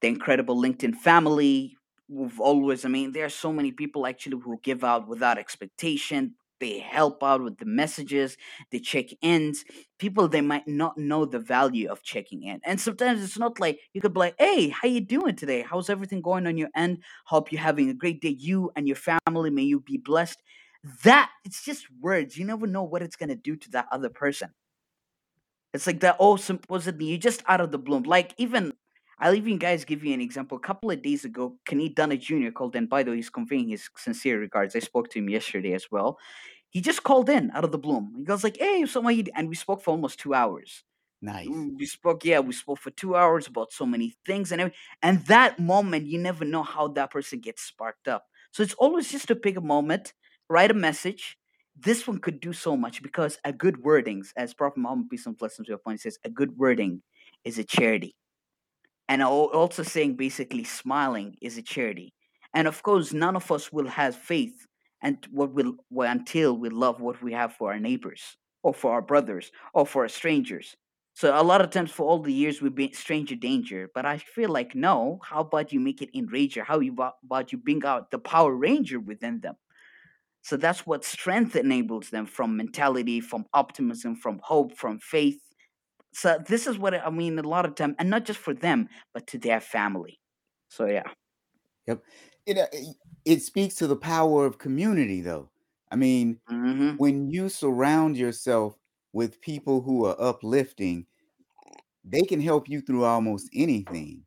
[0.00, 1.76] the incredible LinkedIn family.
[2.08, 6.34] We've always, I mean, there are so many people actually who give out without expectation.
[6.60, 8.36] They help out with the messages,
[8.70, 9.64] the check ins
[9.98, 12.60] people they might not know the value of checking in.
[12.64, 15.62] And sometimes it's not like you could be like hey how you doing today?
[15.68, 16.98] How's everything going on your end?
[17.26, 20.42] Hope you're having a great day you and your family may you be blessed.
[21.04, 24.08] That it's just words you never know what it's going to do to that other
[24.08, 24.50] person.
[25.72, 28.72] It's like that oh supposedly you just out of the bloom like even
[29.20, 30.56] I'll even guys give you an example.
[30.56, 32.50] A couple of days ago, Kenny Dunner Jr.
[32.52, 32.86] called in.
[32.86, 34.74] By the way, he's conveying his sincere regards.
[34.74, 36.18] I spoke to him yesterday as well.
[36.70, 38.14] He just called in out of the bloom.
[38.16, 40.84] He goes like, "Hey, so how and we spoke for almost two hours.
[41.22, 41.48] Nice.
[41.48, 44.78] Mm, We spoke, yeah, we spoke for two hours about so many things and everything.
[45.02, 48.26] And that moment, you never know how that person gets sparked up.
[48.52, 50.14] So it's always just to pick a moment,
[50.48, 51.38] write a message.
[51.76, 55.36] This one could do so much because a good wordings, as Prophet Muhammad peace and
[55.36, 57.02] blessings be upon him says, a good wording
[57.44, 58.14] is a charity.
[59.10, 62.14] And also saying basically smiling is a charity.
[62.54, 64.66] And of course, none of us will have faith
[65.02, 68.22] and what will until we love what we have for our neighbors
[68.62, 70.76] or for our brothers or for our strangers.
[71.14, 74.18] So a lot of times for all the years we've been stranger danger, but I
[74.18, 75.18] feel like no.
[75.24, 76.64] How about you make it enrager?
[76.64, 76.80] How
[77.24, 79.56] about you bring out the Power Ranger within them?
[80.42, 85.40] So that's what strength enables them from mentality, from optimism, from hope, from faith.
[86.12, 88.88] So this is what I mean a lot of time, and not just for them,
[89.14, 90.20] but to their family.
[90.68, 91.04] So yeah,
[92.46, 92.96] It uh, it-
[93.26, 95.50] it speaks to the power of community, though.
[95.90, 98.78] I mean, hmm when you surround yourself
[99.12, 101.06] with people who are uplifting,
[102.04, 104.24] they can help you through almost anything.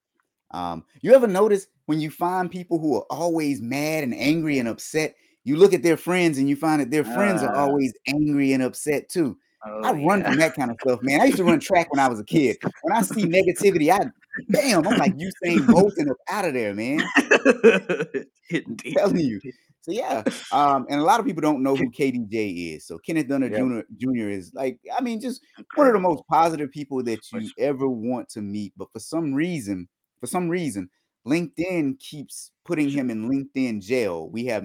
[0.52, 4.68] Um, you ever notice when you find people who are always mad and angry and
[4.70, 5.16] upset,
[5.46, 7.54] you look at their friends and you find that their friends are Ah.
[7.54, 9.38] always angry and upset too.
[9.66, 10.30] Oh, I run yeah.
[10.30, 11.22] from that kind of stuff, man.
[11.22, 12.58] I used to run track when I was a kid.
[12.82, 14.06] When I see negativity, I
[14.50, 17.02] bam, I'm like Usain Bolton up out of there, man.
[18.50, 18.96] Indeed.
[18.96, 19.40] telling you.
[19.82, 20.24] So yeah,
[20.54, 22.88] um, and a lot of people don't know who KDJ is.
[22.88, 23.60] So Kenneth Dunner Yep.
[23.60, 23.80] Jr.
[23.98, 24.30] Jr.
[24.30, 25.42] is like, I mean, just
[25.76, 28.72] one of the most positive people that you ever want to meet.
[28.78, 29.90] But for some reason,
[30.22, 30.90] for some reason,
[31.28, 34.30] LinkedIn keeps putting him in LinkedIn jail.
[34.30, 34.64] We have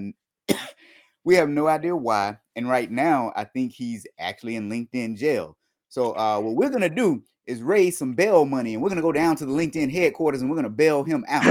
[1.24, 2.38] we have no idea why.
[2.56, 5.56] And right now, I think he's actually in LinkedIn jail.
[5.88, 9.12] So uh, what we're gonna do is raise some bail money, and we're gonna go
[9.12, 11.44] down to the LinkedIn headquarters, and we're gonna bail him out.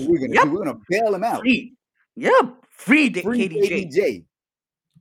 [0.00, 0.48] We're gonna Yep.
[0.48, 1.40] We're gonna bail him out.
[1.40, 1.74] Free.
[2.16, 2.54] Yep.
[2.70, 3.90] Free the Free KDJ.
[3.92, 4.24] KDJ.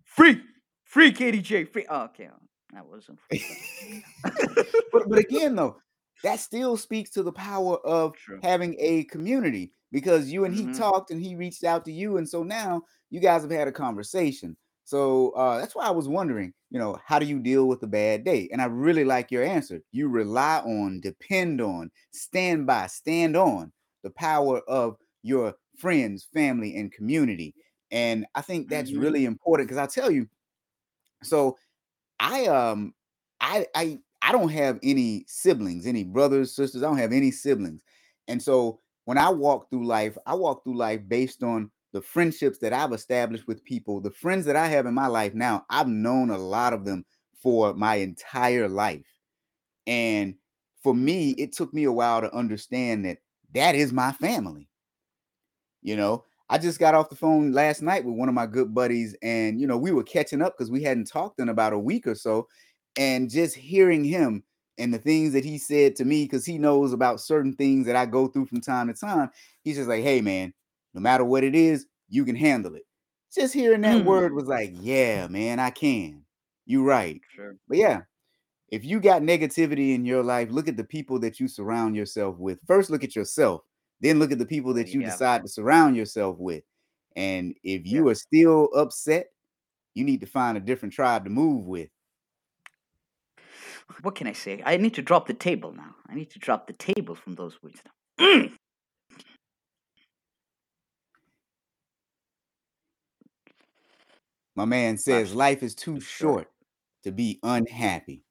[0.05, 0.41] Free.
[0.85, 1.71] Free KDJ.
[1.71, 1.85] Free.
[1.89, 2.29] Oh, okay.
[2.73, 3.19] That wasn't.
[4.91, 5.77] but but again though
[6.23, 8.39] that still speaks to the power of True.
[8.43, 10.77] having a community because you and he Mhm.
[10.77, 13.71] talked and he reached out to you and so now you guys have had a
[13.71, 17.83] conversation So uh, that's why I was wondering, you know, how do you deal with
[17.83, 18.49] a bad day?
[18.51, 19.81] And I really like your answer.
[19.91, 23.71] You rely on, depend on, stand by, stand on
[24.03, 27.55] the power of your friends, family, and community.
[27.91, 29.03] And I think that's Mm-hmm.
[29.03, 30.27] really important because I tell you,
[31.23, 31.57] so
[32.19, 32.93] I um
[33.41, 36.83] I I I don't have any siblings, any brothers, sisters.
[36.83, 37.81] I don't have any siblings.
[38.27, 42.59] And so when I walk through life, I walk through life based on the friendships
[42.59, 45.65] that I've established with people, the friends that I have in my life now.
[45.69, 47.05] I've known a lot of them
[47.41, 49.05] for my entire life.
[49.87, 50.35] And
[50.83, 53.17] for me, it took me a while to understand that
[53.53, 54.69] that is my family.
[55.81, 58.73] You know, I just got off the phone last night with one of my good
[58.73, 61.79] buddies, and you know, we were catching up because we hadn't talked in about a
[61.79, 62.47] week or so.
[62.97, 64.43] And just hearing him
[64.77, 67.95] and the things that he said to me, because he knows about certain things that
[67.95, 69.29] I go through from time to time,
[69.63, 70.53] he's just like, hey, man,
[70.93, 72.85] no matter what it is, you can handle it.
[73.33, 74.05] Just hearing that Mm.
[74.05, 76.25] word was like, yeah, man, I can.
[76.65, 77.21] You right.
[77.35, 77.55] Sure.
[77.67, 78.01] But yeah,
[78.69, 82.37] if you got negativity in your life, look at the people that you surround yourself
[82.37, 82.59] with.
[82.67, 83.61] First, look at yourself.
[84.01, 85.07] Then look at the people that you Yeah.
[85.11, 86.63] decide to surround yourself with.
[87.15, 87.97] And if Yeah.
[87.97, 89.27] you are still upset,
[89.93, 91.89] you need to find a different tribe to move with.
[94.01, 94.61] What can I say?
[94.65, 95.95] I need to drop the table now.
[96.07, 98.25] I need to drop the table from those words now.
[98.25, 98.58] Mm.
[104.59, 106.49] My man says life is too short.
[107.03, 108.25] to be unhappy.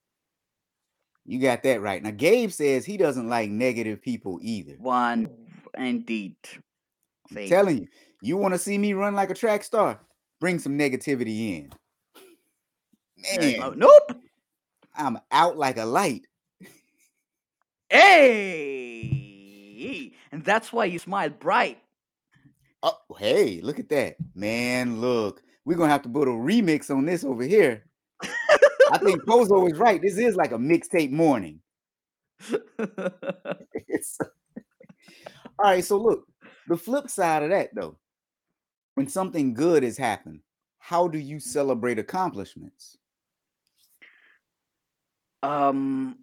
[1.24, 2.02] You got that right.
[2.02, 4.74] Now, Gabe says he doesn't like negative people either.
[4.78, 5.30] One,
[5.78, 6.36] indeed.
[7.30, 7.88] I'm Say, telling you,
[8.20, 10.00] you want to see me run like a track star?
[10.38, 11.72] Bring some negativity in.
[13.40, 14.20] Man, nope.
[14.94, 16.26] I'm out like a light.
[17.88, 18.92] Hey,
[20.30, 21.78] and that's why you smile bright.
[22.82, 24.16] Oh, hey, look at that.
[24.34, 25.42] Man, look.
[25.68, 27.84] We're gonna have to put a remix on this over here.
[28.90, 30.00] I think Pozo is right.
[30.00, 31.60] This is like a mixtape morning.
[32.48, 32.88] All
[35.58, 36.24] right, so look,
[36.68, 37.98] the flip side of that though,
[38.94, 40.40] when something good has happened,
[40.78, 42.96] how do you celebrate accomplishments?
[45.42, 46.16] um,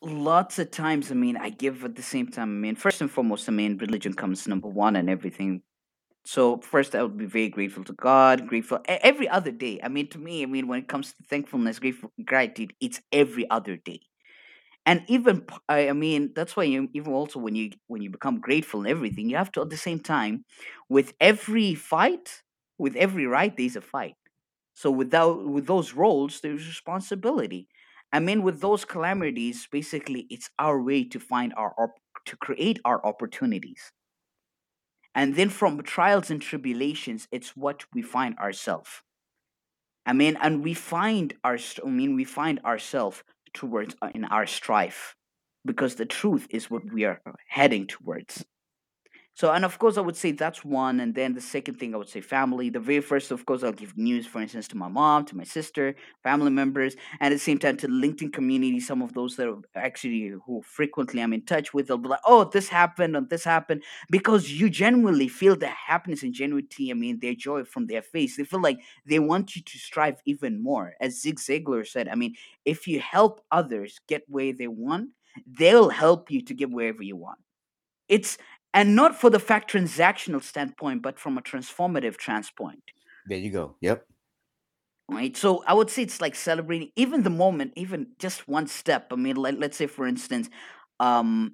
[0.00, 1.10] lots of times.
[1.10, 2.48] I mean, I give at the same time.
[2.48, 5.60] I mean, first and foremost, I mean, religion comes number one and everything.
[6.24, 9.80] So first, I would be very grateful to God, grateful every other day.
[9.82, 13.48] I mean, to me, I mean, when it comes to thankfulness, grateful, gratitude, it's every
[13.50, 14.00] other day.
[14.90, 15.36] and even
[15.68, 19.26] i mean that's why you even also when you when you become grateful and everything
[19.30, 20.34] you have to at the same time
[20.96, 22.26] with every fight
[22.84, 24.16] with every right there's a fight
[24.82, 27.62] so without with those roles there's responsibility
[28.12, 32.78] i mean with those calamities basically it's our way to find our op- to create
[32.90, 33.82] our opportunities
[35.14, 39.02] and then from trials and tribulations it's what we find ourselves
[40.04, 43.22] I mean, and we find our, I mean, we find ourselves
[43.54, 45.14] towards uh, in our strife,
[45.64, 48.44] because the truth is what we are heading towards.
[49.34, 51.00] So, and of course, I would say that's one.
[51.00, 52.68] And then the second thing I would say family.
[52.68, 55.44] The very first, of course, I'll give news, for instance, to my mom, to my
[55.44, 58.78] sister, family members, and at the same time to LinkedIn community.
[58.78, 62.20] Some of those that are actually who frequently I'm in touch with, they'll be like,
[62.26, 66.90] "Oh, this happened, and this happened," because you genuinely feel the happiness and genuinity.
[66.90, 68.36] I mean, their joy from their face.
[68.36, 70.92] They feel like they want you to strive even more.
[71.00, 72.34] As Zig Ziglar said, I mean,
[72.66, 75.10] if you help others get where they want,
[75.46, 77.38] they'll help you to get wherever you want.
[78.08, 78.36] It's
[78.74, 82.82] and not for the fact transactional standpoint, but from a transformative standpoint.
[83.26, 83.76] There you go.
[83.80, 84.06] Yep.
[85.08, 85.36] Right.
[85.36, 89.08] So I would say it's like celebrating even the moment, even just one step.
[89.12, 90.48] I mean, let, let's say for instance,
[91.00, 91.52] um,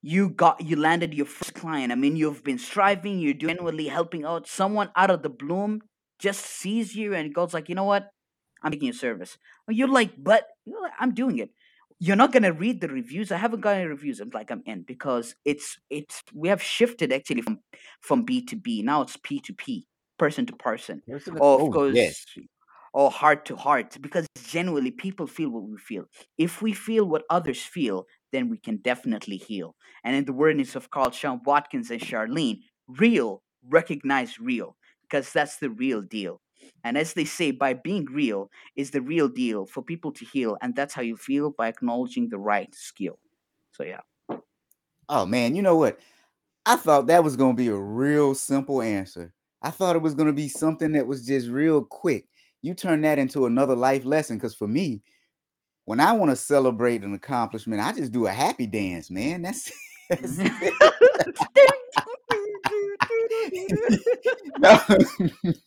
[0.00, 1.92] you got you landed your first client.
[1.92, 5.82] I mean, you've been striving, you're genuinely helping out someone out of the bloom,
[6.18, 8.10] just sees you and goes like, you know what,
[8.62, 9.36] I'm making your service.
[9.68, 11.50] You're like, but you're like, I'm doing it.
[12.00, 13.32] You're not gonna read the reviews.
[13.32, 14.20] I haven't got any reviews.
[14.20, 17.60] I'm like, I'm in because it's it's we have shifted actually from
[18.00, 18.82] from B to B.
[18.82, 19.86] Now it's P to P,
[20.18, 21.02] person to person.
[21.08, 22.24] Or of oh, course, yes.
[22.92, 26.04] or heart to heart, because genuinely people feel what we feel.
[26.36, 29.74] If we feel what others feel, then we can definitely heal.
[30.04, 35.56] And in the words of Carl Sean Watkins and Charlene, real, recognize real, because that's
[35.56, 36.40] the real deal.
[36.84, 40.56] And as they say, by being real is the real deal for people to heal,
[40.62, 43.18] and that's how you feel by acknowledging the right skill.
[43.72, 44.00] So yeah,
[45.08, 46.00] Oh man, you know what?
[46.66, 49.32] I thought that was gonna be a real simple answer.
[49.62, 52.26] I thought it was gonna be something that was just real quick.
[52.62, 55.02] You turn that into another life lesson because for me,
[55.84, 59.42] when I want to celebrate an accomplishment, I just do a happy dance, man.
[59.42, 59.70] That's,
[60.08, 60.38] that's
[64.58, 64.80] no,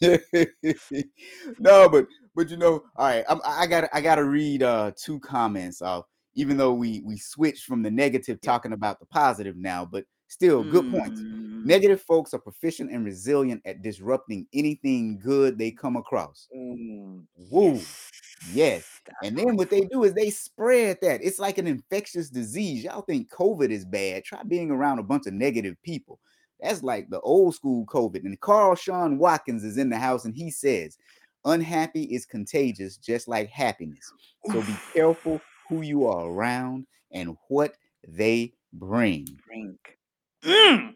[1.59, 3.25] no, but but you know, all right.
[3.29, 6.05] I'm, I got I got to read uh two comments off.
[6.35, 10.63] Even though we we switched from the negative talking about the positive now, but still
[10.63, 11.21] good points.
[11.21, 16.47] Mm, Negative folks are proficient and resilient at disrupting anything good they come across.
[16.53, 17.73] ooh, Woo.
[17.73, 18.17] yes.
[18.53, 19.01] Yes.
[19.23, 21.21] And then what they do is they spread that.
[21.23, 22.83] It's like an infectious disease.
[22.83, 24.23] Y'all think COVID is bad.
[24.25, 26.19] Try being around a bunch of negative people.
[26.61, 28.25] That's like the old school COVID.
[28.25, 30.97] And Carl Sean Watkins is in the house and he says,
[31.45, 34.11] unhappy is contagious, just like happiness.
[34.51, 37.75] So be careful who you are around and what
[38.07, 39.39] they bring.
[40.43, 40.95] Mm.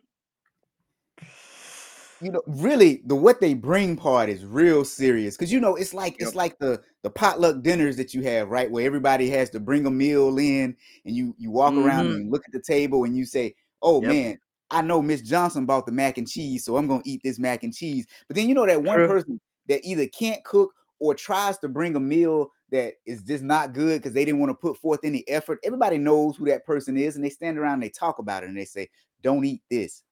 [2.21, 5.93] you know really the what they bring part is real serious because you know it's
[5.93, 9.59] like it's like the the potluck dinners that you have right where everybody has to
[9.59, 12.11] bring a meal in and you you walk around Mhm.
[12.15, 14.09] and you look at the table and you say oh Yep.
[14.11, 14.39] man
[14.71, 17.63] i know miss johnson bought the mac and cheese so i'm gonna eat this mac
[17.63, 19.07] and cheese but then you know that one True.
[19.07, 23.73] person that either can't cook or tries to bring a meal that is just not
[23.73, 26.97] good because they didn't want to put forth any effort everybody knows who that person
[26.97, 28.89] is and they stand around and they talk about it and they say
[29.21, 30.03] don't eat this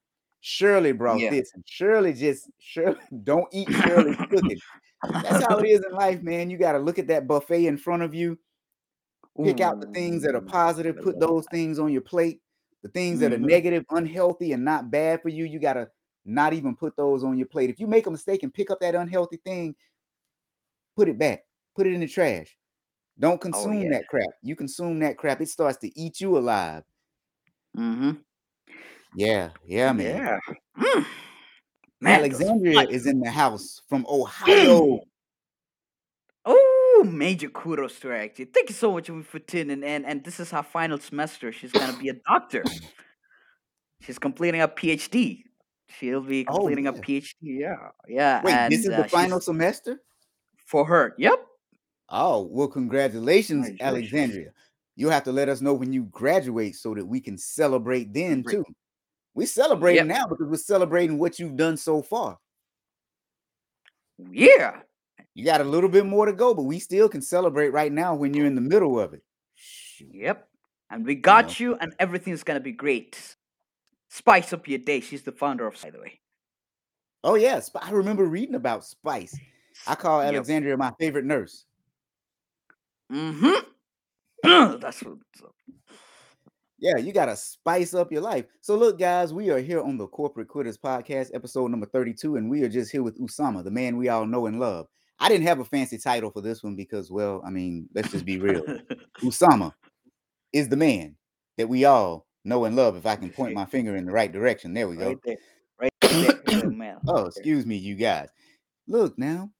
[0.41, 1.32] Shirley brought Yeah.
[1.32, 4.60] this, and Shirley just Shirley don't eat Shirley's cooking.
[5.22, 6.49] That's how it is in life, man.
[6.49, 8.38] You got to look at that buffet in front of you,
[9.43, 12.41] pick out the things that are positive, put those things on your plate.
[12.82, 13.48] The things that are Mhm.
[13.48, 15.90] negative, unhealthy, and not bad for you, you got to
[16.26, 17.70] not even put those on your plate.
[17.70, 19.76] If you make a mistake and pick up that unhealthy thing,
[20.96, 21.44] put it back,
[21.76, 22.58] put it in the trash.
[23.18, 23.90] Don't consume Oh, yeah.
[23.90, 24.30] that crap.
[24.42, 26.84] You consume that crap, it starts to eat you alive.
[27.78, 28.12] Mm-hmm.
[29.16, 30.18] Yeah, yeah, man.
[30.18, 30.40] Yeah.
[30.78, 31.06] Mm.
[32.02, 35.00] Man, Alexandria is in the house from Ohio.
[37.00, 38.45] Oh, major kudos to her, actually.
[38.45, 40.06] Thank you so much for tuning in.
[40.06, 41.52] And this is her final semester.
[41.52, 42.64] She's going to be a doctor.
[44.02, 45.43] She's completing a PhD.
[45.88, 46.91] She'll be Oh, completing yeah.
[46.91, 47.34] a PhD.
[47.41, 47.76] Yeah.
[48.08, 48.41] Yeah.
[48.43, 50.02] Wait, and this is uh, the final semester?
[50.66, 51.16] for her.
[51.18, 51.45] Yep.
[52.10, 54.14] Oh, well, congratulations, Congratulations.
[54.14, 54.52] Alexandria.
[54.95, 58.43] You'll have to let us know when you graduate so that we can celebrate then
[58.43, 58.64] too.
[59.34, 60.18] We're celebrating Yep.
[60.18, 62.38] now because we're celebrating what you've done so far.
[64.32, 64.82] Yeah.
[65.40, 68.14] You got a little bit more to go, but we still can celebrate right now
[68.14, 69.24] when you're in the middle of it.
[70.12, 70.46] Yep.
[70.92, 73.38] And we got you, and everything's going to be great.
[74.10, 75.00] Spice up your day.
[75.00, 76.20] She's the founder of, by the way.
[77.24, 77.62] Oh, yeah.
[77.64, 79.34] Sp- I remember reading about Spice.
[79.88, 80.34] I call Yep.
[80.34, 81.64] Alexandria my favorite nurse.
[83.10, 83.62] Mm-hmm.
[84.82, 85.20] That's what.
[86.80, 88.44] Yeah, you got to spice up your life.
[88.60, 92.50] So, look, guys, we are here on the Corporate Quitters podcast, episode number 32, and
[92.50, 94.88] we are just here with Usama, the man we all know and love.
[95.20, 98.26] I didn't have a fancy title for this one because, well, I mean, let's just
[98.26, 98.63] be real.
[99.22, 99.74] Usama
[100.53, 101.15] is the man
[101.57, 102.95] that we all know and love.
[102.95, 105.07] If I can point my finger in the right direction, there we go.
[105.07, 105.38] right there.
[105.80, 105.91] Right
[106.78, 106.97] there.
[107.07, 107.26] Oh.
[107.26, 108.30] Excuse me, you guys.
[108.88, 109.51] Look now,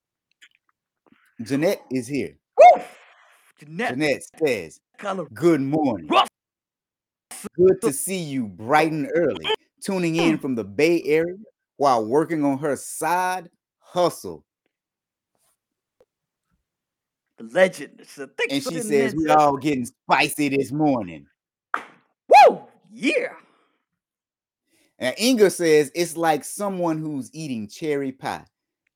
[1.42, 2.36] Jeanette is here.
[2.58, 2.82] Woo!
[3.60, 3.92] Jeanette.
[3.92, 4.80] Jeanette says,
[5.34, 6.10] Good morning.
[7.56, 9.46] Good to see you bright and early,
[9.82, 11.36] tuning in from the Bay Area
[11.78, 13.50] while working on her side
[13.80, 14.44] hustle.
[17.44, 18.06] Legend.
[18.50, 21.26] And she says, We all getting spicy this morning.
[22.48, 22.62] Woo!
[22.92, 23.34] Yeah.
[25.00, 28.46] And Inga says, It's like someone who's eating cherry pie.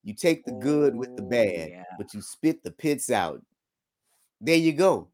[0.04, 1.84] You take the good with the Oh, bad, yeah.
[1.98, 3.42] but you spit the pits out.
[4.42, 5.08] There you go.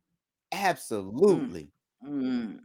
[0.51, 1.69] Absolutely.
[2.03, 2.61] Mm.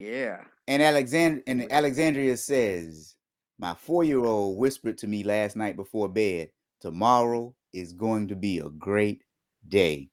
[0.00, 0.40] Yeah.
[0.66, 3.14] And Alexand- and Alexandria says,
[3.60, 6.50] My four year old whispered to me last night before bed,
[6.80, 9.22] Tomorrow is going to be a great
[9.68, 10.08] day.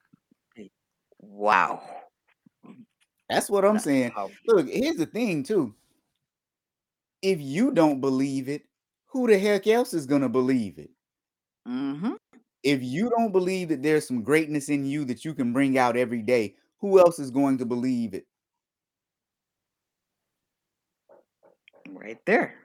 [1.19, 1.81] Wow.
[3.29, 4.11] That's what I'm That's saying.
[4.47, 5.75] Look, here's the thing, too.
[7.21, 8.63] If you don't believe it,
[9.05, 10.89] who the heck else is going to believe it?
[11.67, 12.13] Mm-hmm.
[12.63, 15.97] If you don't believe that there's some greatness in you that you can bring out
[15.97, 18.25] every day, who else is going to believe it?
[21.89, 22.55] Right there.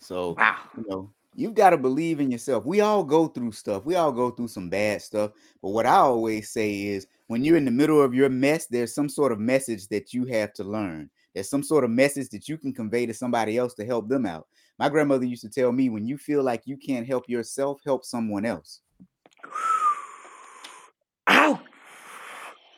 [0.00, 0.58] So, Wow.
[0.76, 2.64] you know, you've got to believe in yourself.
[2.64, 3.84] We all go through stuff.
[3.84, 5.32] We all go through some bad stuff.
[5.62, 8.94] But what I always say is when you're in the middle of your mess, there's
[8.94, 11.10] some sort of message that you have to learn.
[11.34, 14.26] There's some sort of message that you can convey to somebody else to help them
[14.26, 14.46] out.
[14.78, 18.04] My grandmother used to tell me when you feel like you can't help yourself, help
[18.04, 18.80] someone else.
[21.28, 21.60] Ow!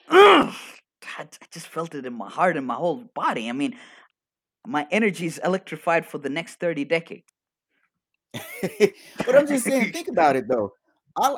[0.09, 0.55] Ugh!
[1.19, 3.49] I I just felt it in my heart and my whole body.
[3.49, 3.77] I mean,
[4.67, 7.25] my energy is electrified for the next 30 decades.
[9.19, 10.73] but I'm just saying, think about it though.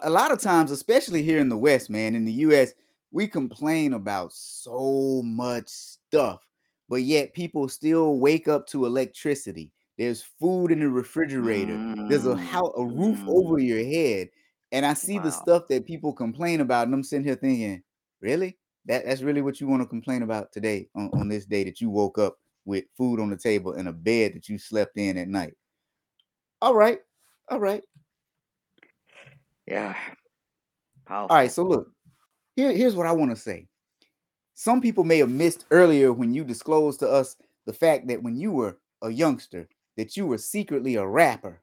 [0.03, 2.73] A lot of times, especially here in the West, man, in the US,
[3.13, 6.41] we complain about so much stuff,
[6.89, 9.71] but yet people still wake up to electricity.
[9.97, 11.81] There's food in the refrigerator.
[12.09, 14.31] There's a house, a roof Mm, over your head.
[14.73, 17.83] And I see the stuff that people complain about, and I'm sitting here thinking,
[18.21, 18.59] really?
[18.87, 21.81] That that's really what you want to complain about today on, on this day that
[21.81, 25.17] you woke up with food on the table and a bed that you slept in
[25.17, 25.55] at night.
[26.61, 27.01] All right.
[27.51, 27.83] All right.
[29.67, 29.95] Yeah.
[31.31, 31.53] All right.
[31.53, 31.91] So look,
[32.57, 33.69] here, here's what I want to say.
[34.55, 37.37] Some people may have missed earlier when you disclosed to us
[37.67, 41.61] the fact that when you were a youngster, that you were secretly a rapper.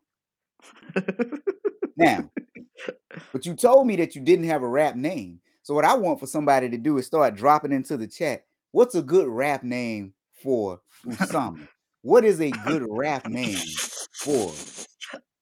[1.97, 2.29] Now,
[3.33, 5.39] but you told me that you didn't have a rap name.
[5.63, 8.45] So what I want for somebody to do is start dropping into the chat.
[8.71, 11.67] What's a good rap name for Usama?
[12.01, 13.57] What is a good rap name
[14.26, 14.51] for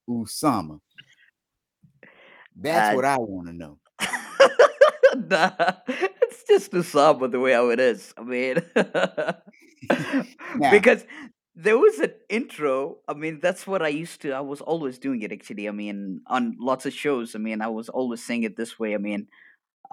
[0.09, 0.79] Usama?
[2.55, 3.79] That's what I want to know.
[5.29, 5.51] nah,
[5.88, 8.13] it's just the samba the way how it is.
[8.17, 8.57] I mean,
[10.55, 11.05] Now, because
[11.55, 12.97] there was an intro.
[13.07, 14.31] I mean, that's what I used to.
[14.31, 15.67] I was always doing it actually.
[15.67, 17.36] I mean, on lots of shows.
[17.36, 18.93] I mean, I was always saying it this way.
[18.95, 19.27] I mean,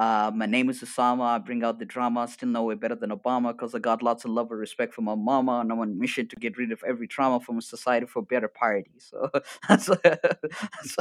[0.00, 1.24] uh, my name is Usama.
[1.24, 2.26] I bring out the drama.
[2.26, 5.04] Still know way better than Obama because I got lots of love and respect from
[5.04, 8.06] my mama, and I'm on a mission to get rid of every trauma from society
[8.06, 8.92] for better party.
[8.96, 9.30] So
[9.68, 9.90] that's.
[9.90, 10.96] that's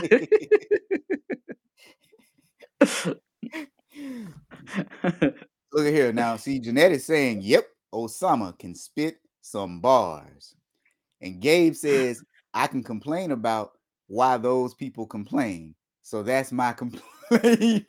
[5.72, 6.12] look at here.
[6.12, 10.56] Now, see, Jeanette is saying, yep, Usama can spit some bars.
[11.22, 12.22] And Gabe says,
[12.54, 13.72] I can complain about
[14.08, 15.74] why those people complain.
[16.04, 17.06] So that's my complaint.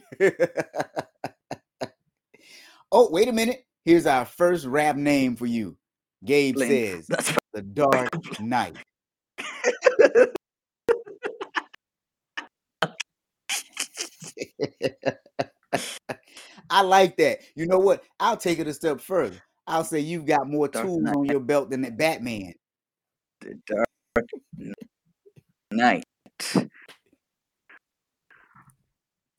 [2.92, 3.64] oh, wait a minute.
[3.84, 5.76] Here's our first rap name for you.
[6.24, 8.76] Gabe says, That's The Dark Knight.
[16.70, 17.38] I like that.
[17.56, 18.04] You know what?
[18.18, 19.40] I'll take it a step further.
[19.66, 21.16] I'll say you've got more Dark tools Knight.
[21.16, 22.52] on your belt than that Batman.
[23.40, 23.88] the dark
[25.72, 26.04] knight.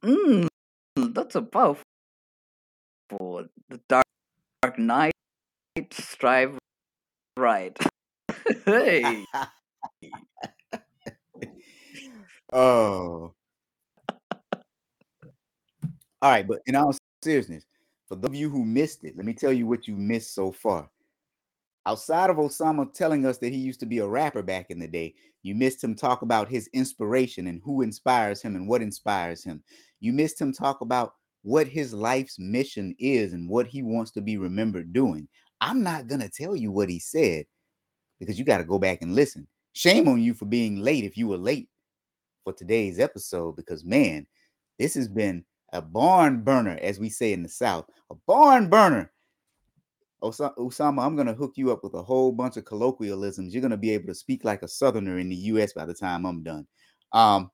[0.03, 0.47] Mm,
[0.95, 1.83] that's a powerful.
[3.09, 4.05] The dark,
[4.61, 5.13] dark night
[5.91, 6.57] strive
[7.37, 7.77] right.
[8.65, 9.25] hey,
[12.53, 13.33] oh.
[16.23, 17.65] All right, but in all seriousness,
[18.07, 20.51] for those of you who missed it, let me tell you what you missed so
[20.51, 20.89] far.
[21.85, 24.87] Outside of Usama telling us that he used to be a rapper back in the
[24.87, 29.43] day, you missed him talk about his inspiration and who inspires him and what inspires
[29.43, 29.63] him.
[30.01, 34.21] You missed him talk about what his life's mission is and what he wants to
[34.21, 35.27] be remembered doing.
[35.61, 37.45] I'm not going to tell you what he said
[38.19, 39.47] because you got to go back and listen.
[39.73, 41.69] Shame on you for being late if you were late
[42.43, 44.27] for today's episode because, man,
[44.79, 49.11] this has been a barn burner, as we say in the South, a barn burner.
[50.23, 53.53] Usama, I'm going to hook you up with a whole bunch of colloquialisms.
[53.53, 55.73] You're going to be able to speak like a Southerner in the U.S.
[55.73, 56.67] by the time I'm done.
[57.11, 57.49] Um,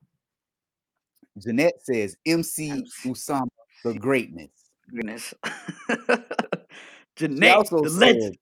[1.37, 2.83] Jeanette says, MC.
[3.05, 3.47] Usama,
[3.83, 4.49] the greatness.
[4.93, 5.33] goodness.
[7.15, 8.37] Jeanette, the said, legend.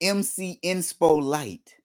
[0.00, 1.76] MC Inspo Light.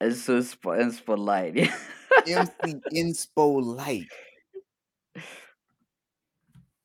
[0.00, 1.70] It's so sp- it's polite.
[2.26, 4.06] MC Inspo Light.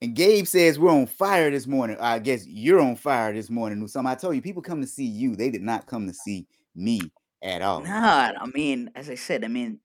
[0.01, 1.97] And Gabe says we're on fire this morning.
[1.99, 3.79] I guess you're on fire this morning.
[3.83, 5.35] Usama, I told you, people come to see you.
[5.35, 7.01] They did not come to see me
[7.43, 7.81] at all.
[7.81, 9.79] Nah, I mean, as I said, I mean,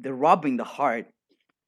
[0.00, 1.06] the robbing the heart.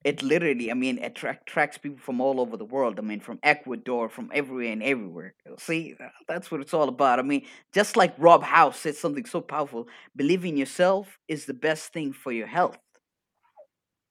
[0.04, 2.98] It literally, I mean, attract, attracts people from all over the world.
[2.98, 5.34] I mean, from Ecuador, from everywhere and everywhere.
[5.58, 5.96] See,
[6.28, 7.18] that's what it's all about.
[7.18, 11.92] I mean, just like Rob House said something so powerful: believing yourself is the best
[11.92, 12.78] thing for your health.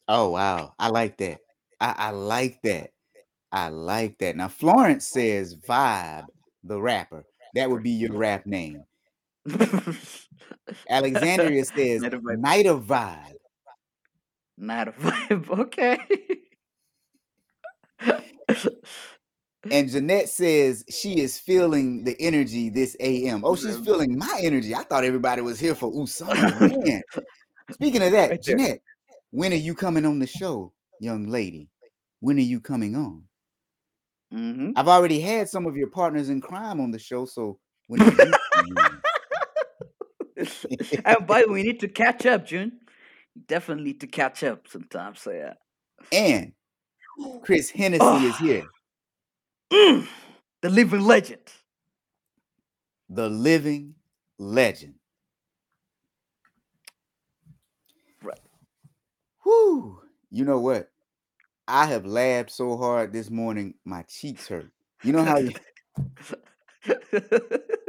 [0.10, 1.40] Oh wow, I like that.
[1.80, 2.92] I, I like that.
[3.52, 4.36] I like that.
[4.36, 6.26] Now Florence says Vibe,
[6.64, 7.26] the rapper.
[7.56, 8.84] That would be your rap name.
[10.90, 13.37] Alexandria says Night of Vibe.
[14.58, 15.48] Night of Vibe.
[15.48, 15.60] Not a vibe.
[15.60, 15.98] Okay.
[19.70, 23.44] And Jeanette says she is feeling the energy this AM.
[23.44, 24.74] Oh, she's feeling my energy.
[24.74, 26.86] I thought everybody was here for Usama.
[26.86, 27.02] Man.
[27.74, 28.42] Speaking of that, Right.
[28.42, 28.82] Jeanette,
[29.32, 31.70] when are you coming on the show, young lady?
[32.22, 33.24] When are you coming on?
[34.32, 38.02] hmm I've already had some of your partners in crime on the show, so when
[38.02, 38.12] are you
[38.54, 39.02] coming on?
[41.06, 42.80] and by the way, we need to catch up, June.
[43.46, 45.22] Definitely need to catch up sometimes.
[45.22, 45.54] So yeah.
[46.12, 46.54] And
[47.44, 48.44] Chris Hennessy is Oh.
[48.44, 48.70] here,
[49.72, 50.08] Mm,
[50.62, 51.42] the living legend.
[53.10, 53.96] the living
[54.38, 54.96] legend.
[58.22, 58.40] Right.
[59.46, 60.02] Whoo!
[60.32, 60.90] You know what?
[61.68, 64.72] I have laughed so hard this morning, my cheeks hurt.
[65.04, 65.54] You know how you,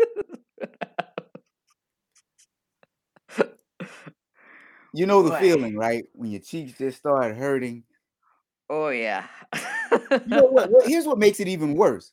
[4.95, 5.39] You know the Boy.
[5.39, 6.05] feeling, right?
[6.13, 7.85] When your cheeks just start hurting.
[8.71, 9.27] Oh yeah.
[9.93, 10.71] You know what?
[10.71, 10.87] what?
[10.89, 12.13] Here's what makes it even worse.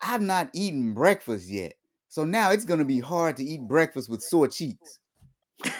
[0.00, 1.74] I've not eaten breakfast yet.
[2.08, 4.98] So now it's gonna be hard to eat breakfast with sore cheeks.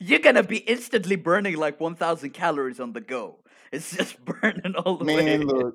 [0.00, 3.38] You're gonna be instantly burning like 1,000 calories on the go.
[3.72, 5.24] It's just burning all the way.
[5.24, 5.74] Man, look,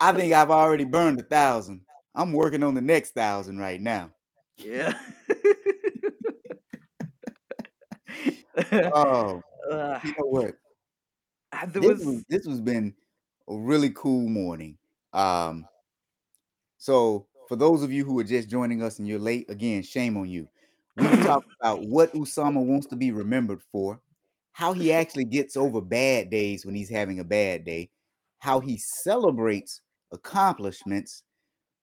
[0.00, 1.82] I think I've already burned a thousand.
[2.14, 4.10] I'm working on the next thousand right now.
[4.56, 4.94] Yeah.
[8.94, 10.54] Oh, Uh, you know what?
[11.72, 12.94] there This was was this has been
[13.48, 14.78] a really cool morning.
[15.12, 15.66] Um,
[16.78, 20.16] so for those of you who are just joining us and you're late, again, shame
[20.16, 20.48] on you.
[20.96, 24.00] We've talked about what Usama wants to be remembered for,
[24.52, 27.90] how he actually gets over bad days when he's having a bad day,
[28.38, 29.80] how he celebrates
[30.12, 31.22] accomplishments.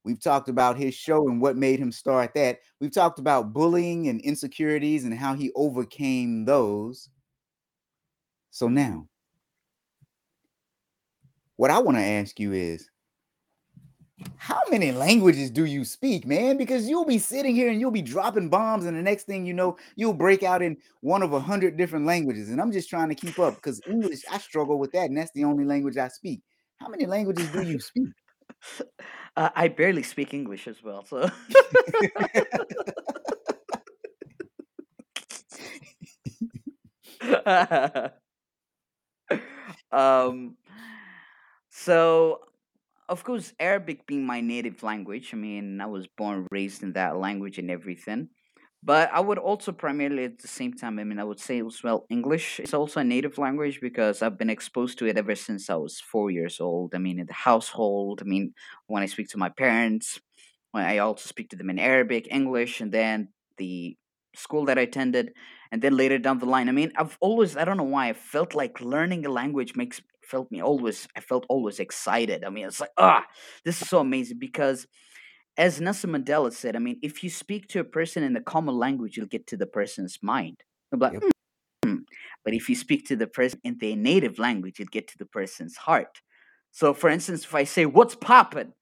[0.09, 2.61] We've talked about his show and what made him start that.
[2.79, 7.09] We've talked about bullying and insecurities and how he overcame those.
[8.49, 9.07] So now,
[11.57, 12.89] what I want to ask you is
[14.37, 16.57] how many languages do you speak, man?
[16.57, 19.53] Because you'll be sitting here and you'll be dropping bombs, and the next thing you
[19.53, 22.49] know, you'll break out in one of a hundred different languages.
[22.49, 25.31] And I'm just trying to keep up because English, I struggle with that, and that's
[25.33, 26.41] the only language I speak.
[26.77, 28.09] How many languages do you speak?
[29.37, 31.29] uh, I barely speak English as well, so
[39.91, 40.55] um
[41.69, 42.39] so
[43.09, 47.17] of course Arabic being my native language, I mean I was born raised in that
[47.17, 48.29] language and everything.
[48.81, 51.83] But I would also primarily at the same time, I mean I would say as
[51.83, 55.69] well English is also a native language because I've been exposed to it ever since
[55.69, 56.95] I was four years old.
[56.95, 58.53] I mean in the household, I mean
[58.87, 60.19] when I speak to my parents,
[60.71, 63.97] when I also speak to them in Arabic, English, and then the
[64.33, 65.33] school that I attended,
[65.73, 66.69] and then later down the line.
[66.69, 70.01] I mean, I've always I don't know why I felt like learning a language makes
[70.23, 72.45] felt me always I felt always excited.
[72.45, 73.25] I mean, it's like ah,
[73.65, 74.87] this is so amazing because
[75.59, 78.75] as Nelson Mandela said, I mean, if you speak to a person in the common
[78.75, 80.63] language, you'll get to the person's mind.
[80.93, 81.23] Like, Yep.
[81.83, 81.95] "Hmm."
[82.45, 85.25] But if you speak to the person in their native language, you'll get to the
[85.25, 86.21] person's heart.
[86.71, 88.73] So, for instance, if I say, "What's poppin'?"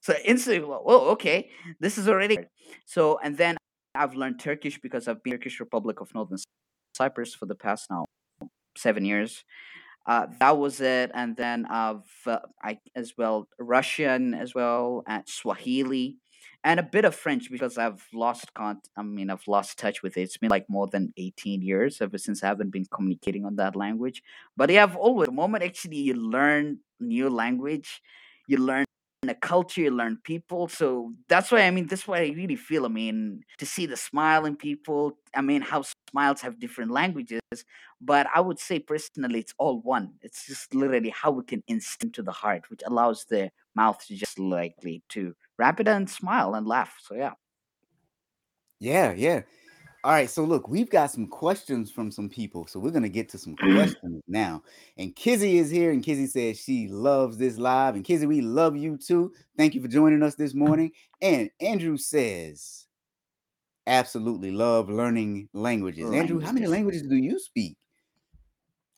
[0.00, 2.38] So instantly, well, oh, okay, this is already
[2.86, 3.18] so.
[3.18, 3.58] And then
[3.94, 6.38] I've learned Turkish because I've been in Turkish Republic of Northern
[6.96, 8.06] Cyprus for the past now
[8.74, 9.44] seven years.
[10.06, 15.22] Uh, that was it, and then I've uh, I as well Russian as well, and
[15.28, 16.16] Swahili,
[16.64, 18.80] and a bit of French because I've lost con.
[18.96, 20.22] I mean, I've lost touch with it.
[20.22, 23.76] It's been like more than eighteen years ever since I haven't been communicating on that
[23.76, 24.22] language.
[24.56, 28.02] But yeah, I've always the moment actually you learn new language,
[28.48, 28.84] you learn
[29.28, 30.68] a culture, you learn people.
[30.68, 32.86] So that's why I mean, that's why I really feel.
[32.86, 35.18] I mean, to see the smile in people.
[35.34, 37.40] I mean, how smiles have different languages
[38.00, 40.14] but I would say personally, it's all one.
[40.22, 44.16] It's just literally how we can instant to the heart, which allows the mouth to
[44.16, 46.96] just likely to wrap it and smile and laugh.
[47.02, 47.34] So yeah.
[48.78, 49.42] Yeah, yeah.
[50.02, 53.28] All right, so look, we've got some questions from some people, so we're gonna get
[53.30, 54.62] to some questions now.
[54.96, 57.96] And Kizzy is here, and Kizzy says she loves this live.
[57.96, 59.32] And Kizzy, we love you too.
[59.58, 60.92] Thank you for joining us this morning.
[61.20, 62.86] And Andrew says,
[63.86, 66.10] absolutely love learning languages.
[66.12, 67.02] Andrew, how many Languages.
[67.02, 67.76] languages do you speak?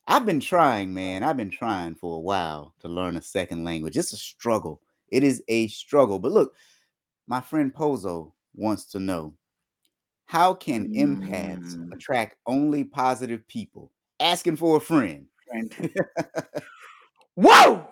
[0.07, 1.23] I've been trying, man.
[1.23, 3.97] I've been trying for a while to learn a second language.
[3.97, 4.81] It's a struggle.
[5.09, 6.19] It is a struggle.
[6.19, 6.53] But look,
[7.27, 9.33] my friend Pozo wants to know
[10.33, 13.91] how can empaths Mm, attract only positive people?
[14.19, 15.27] Asking for a friend.
[17.35, 17.87] Whoa!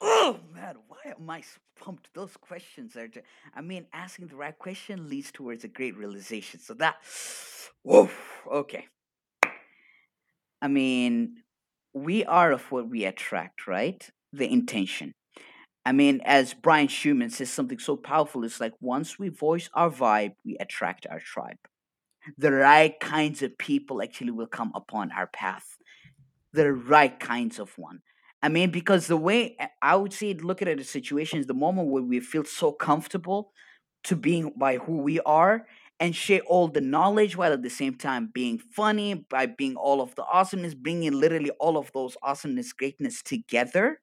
[0.00, 2.08] Oh man, why am I so pumped?
[2.14, 3.08] Those questions are.
[3.08, 6.60] Just, I mean, asking the right question leads towards a great realization.
[6.60, 6.98] So that.
[7.82, 8.08] Whoa.
[8.46, 8.86] Okay.
[10.60, 11.42] I mean,
[11.92, 14.08] we are of what we attract, right?
[14.32, 15.14] The intention.
[15.84, 19.90] I mean, as Brian Schumann says something so powerful, it's like once we voice our
[19.90, 21.58] vibe, we attract our tribe.
[22.38, 25.78] The right kinds of people actually will come upon our path.
[26.52, 28.02] The right kinds of one.
[28.42, 31.54] I mean, because the way I I would say, look at the situation is the
[31.54, 33.52] moment where we feel so comfortable
[34.04, 35.66] to being by who we are
[36.00, 40.02] and share all the knowledge while at the same time being funny by being all
[40.02, 44.01] of the awesomeness, bringing literally all of those awesomeness, greatness together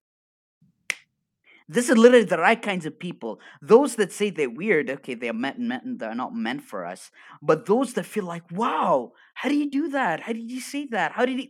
[1.72, 3.40] This is literally the right kinds of people.
[3.62, 7.12] Those that say they're weird, okay, they're meant, meant they're not meant for us.
[7.44, 10.22] But those that feel like, wow, how do you do that?
[10.22, 11.12] How did you say that?
[11.12, 11.50] How did you?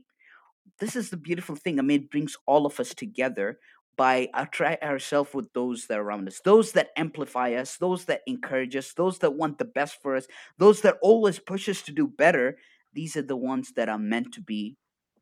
[0.80, 1.80] This is the beautiful thing.
[1.80, 3.59] I mean, it brings all of us together
[3.95, 8.22] by attract ourselves with those that are around us, those that amplify us, those that
[8.28, 11.93] encourage us, those that want the best for us, those that always push us to
[11.93, 12.57] do better.
[12.93, 14.76] These are the ones that are meant to be.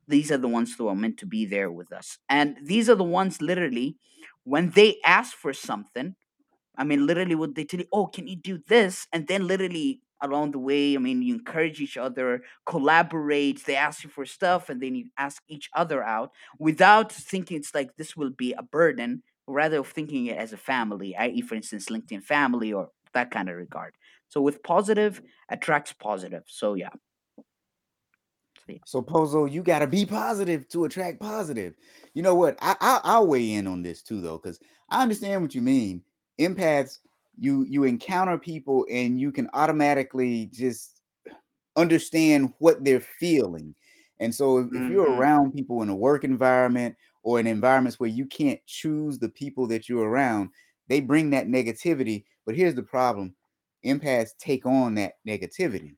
[0.07, 2.17] These are the ones who are meant to be there with us.
[2.29, 3.97] And these are the ones literally,
[4.43, 6.15] when they ask for something,
[6.77, 9.07] I mean, literally, what they tell you, oh, can you do this?
[9.11, 13.65] And then literally along the way, I mean, you encourage each other, collaborate.
[13.65, 17.75] They ask you for stuff, and then you ask each other out without thinking it's
[17.75, 21.55] like this will be a burden, rather of thinking it as a family, i.e., for
[21.55, 23.93] instance, LinkedIn family or that kind of regard.
[24.29, 26.43] So with positive attracts positive.
[26.47, 26.89] So yeah.
[28.86, 31.76] So Pozo, you got to be positive to attract positive.
[32.13, 32.57] You know what?
[32.61, 34.59] I, I I'll weigh in on this too, though, because
[34.89, 36.03] I understand what you mean.
[36.39, 36.99] Empaths
[37.38, 41.01] you you encounter people and you can automatically just
[41.76, 43.76] understand what they're feeling
[44.20, 44.86] and so if, mm-hmm.
[44.86, 45.20] if, you're mm-hmm.
[45.20, 49.68] around people in a work environment or in environments where you can't choose the people
[49.68, 50.49] that you're around
[50.88, 53.34] they bring that negativity but here's the problem
[53.86, 55.95] empaths take on that negativity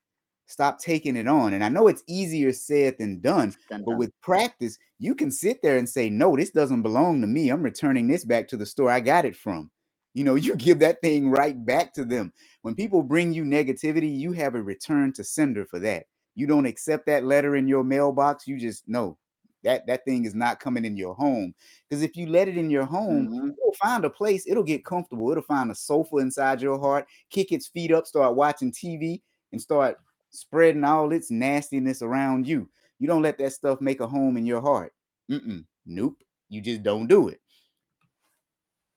[0.49, 3.97] stop taking it on and i know it's easier said than done but done.
[3.97, 7.63] with practice you can sit there and say no this doesn't belong to me i'm
[7.63, 9.69] returning this back to the store i got it from
[10.13, 12.33] you know, you give that thing right back to them.
[12.61, 16.05] When people bring you negativity, you have a return to sender for that.
[16.35, 18.47] You don't accept that letter in your mailbox.
[18.47, 19.17] You just know
[19.63, 21.53] that that thing is not coming in your home.
[21.89, 23.49] Because if you let it in your home, mm-hmm.
[23.49, 24.45] it'll find a place.
[24.47, 25.31] It'll get comfortable.
[25.31, 29.21] It'll find a sofa inside your heart, kick its feet up, start watching TV,
[29.51, 29.97] and start
[30.31, 32.69] spreading all its nastiness around you.
[32.99, 34.93] You don't let that stuff make a home in your heart.
[35.31, 35.65] Mm-mm.
[35.85, 36.17] Nope.
[36.49, 37.39] You just don't do it.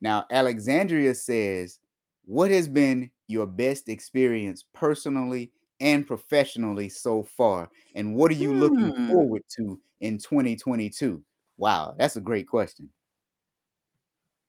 [0.00, 1.78] Now, Alexandria says,
[2.24, 7.70] What has been your best experience personally and professionally so far?
[7.94, 8.58] And what are you hmm.
[8.60, 11.22] looking forward to in 2022?
[11.56, 12.88] Wow, that's a great question.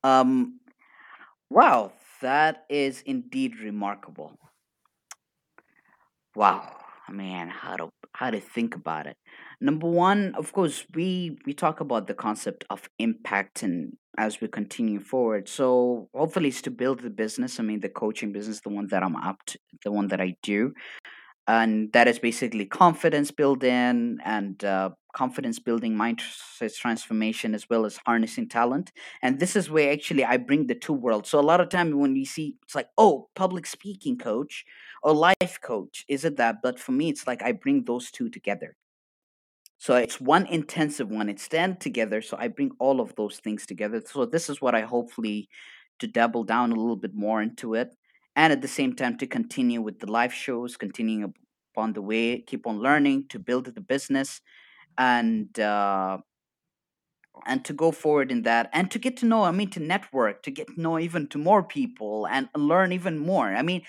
[0.04, 0.60] Um,
[1.50, 4.38] wow, that is indeed remarkable.
[6.36, 6.68] Wow,
[7.10, 9.18] man, how to how to think about it.
[9.62, 14.48] Number one, of course, we we talk about the concept of impact and as we
[14.48, 15.48] continue forward.
[15.48, 17.60] So hopefully, it's to build the business.
[17.60, 20.36] I mean, the coaching business, the one that I'm up to, the one that I
[20.44, 20.74] do,
[21.48, 28.00] and that is basically confidence building and uh, confidence building mindset transformation as well as
[28.06, 28.92] harnessing talent
[29.22, 31.30] and this is where actually i bring the two worlds.
[31.30, 34.66] So a lot of time when we see it's like oh public speaking coach
[35.02, 36.58] or life coach is it that?
[36.64, 38.76] But for me it's like i bring those two together.
[39.78, 43.66] So it's one intensive one it's stand together so i bring all of those things
[43.66, 44.02] together.
[44.06, 45.50] So this is what i hopefully
[46.00, 47.94] to double down a little bit more into it
[48.36, 51.34] and at the same time to continue with the live shows, continuing
[51.76, 54.42] upon the way, keep on learning to build the business,
[54.98, 56.20] and uh,
[57.46, 59.44] and to go forward in that, and to get to know.
[59.44, 63.18] I mean, to network, to get to know even to more people, and learn even
[63.18, 63.48] more.
[63.56, 63.82] I mean,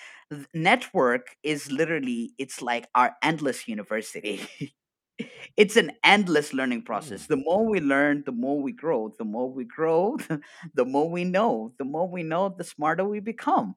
[0.55, 4.41] network is literally it's like our endless university.
[5.57, 7.25] it's an endless learning process.
[7.25, 7.29] Mm.
[7.29, 9.13] The more we learn, the more we grow.
[9.19, 10.17] The more we grow,
[10.75, 11.73] the more we know.
[11.79, 13.77] The more we know, the smarter we become.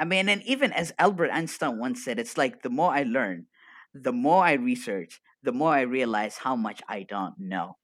[0.00, 3.46] I mean, and even as Albert Einstein once said, it's like the more I learn,
[3.94, 7.78] the more I research, the more I realize how much I don't know.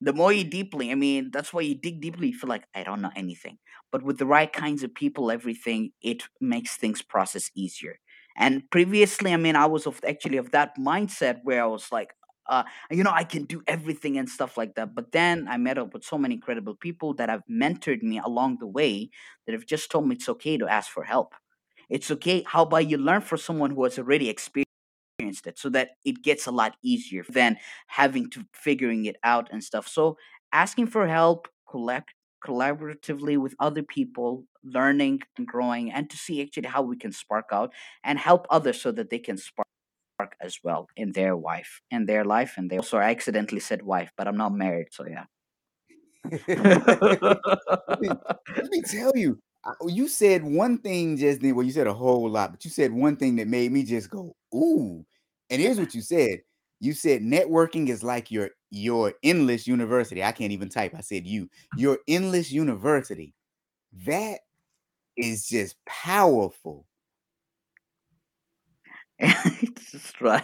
[0.00, 2.84] The more you deeply, I mean, that's why you dig deeply, you feel like I
[2.84, 3.58] don't know anything.
[3.92, 8.00] But with the right kinds of people, everything, it makes things process easier.
[8.36, 12.14] And previously, I mean, I was of actually of that mindset where I was like,
[12.48, 14.94] uh, you know, I can do everything and stuff like that.
[14.94, 18.58] But then I met up with so many incredible people that have mentored me along
[18.58, 19.10] the way
[19.46, 21.34] that have just told me it's okay to ask for help.
[21.90, 22.44] It's okay.
[22.46, 24.66] How about you learn from someone who has already experienced
[25.46, 29.62] it so that it gets a lot easier than having to figuring it out and
[29.62, 29.88] stuff.
[29.88, 30.16] So
[30.52, 32.14] asking for help, collect
[32.44, 37.46] collaboratively with other people, learning and growing, and to see actually how we can spark
[37.52, 37.72] out
[38.04, 39.66] and help others so that they can spark
[40.40, 44.10] as well in their wife in their life and they also I accidentally said wife
[44.16, 45.24] but i'm not married so yeah.
[46.48, 46.48] Let,
[48.00, 48.08] me,
[48.56, 49.38] let me tell you
[49.86, 52.92] you said one thing just then well you said a whole lot but you said
[52.92, 55.04] one thing that made me just go ooh
[55.50, 56.40] and here's what you said
[56.80, 61.26] you said networking is like your your endless university i can't even type i said
[61.26, 63.34] you your endless university
[64.06, 64.40] that
[65.16, 66.86] is just powerful
[69.90, 70.42] just right.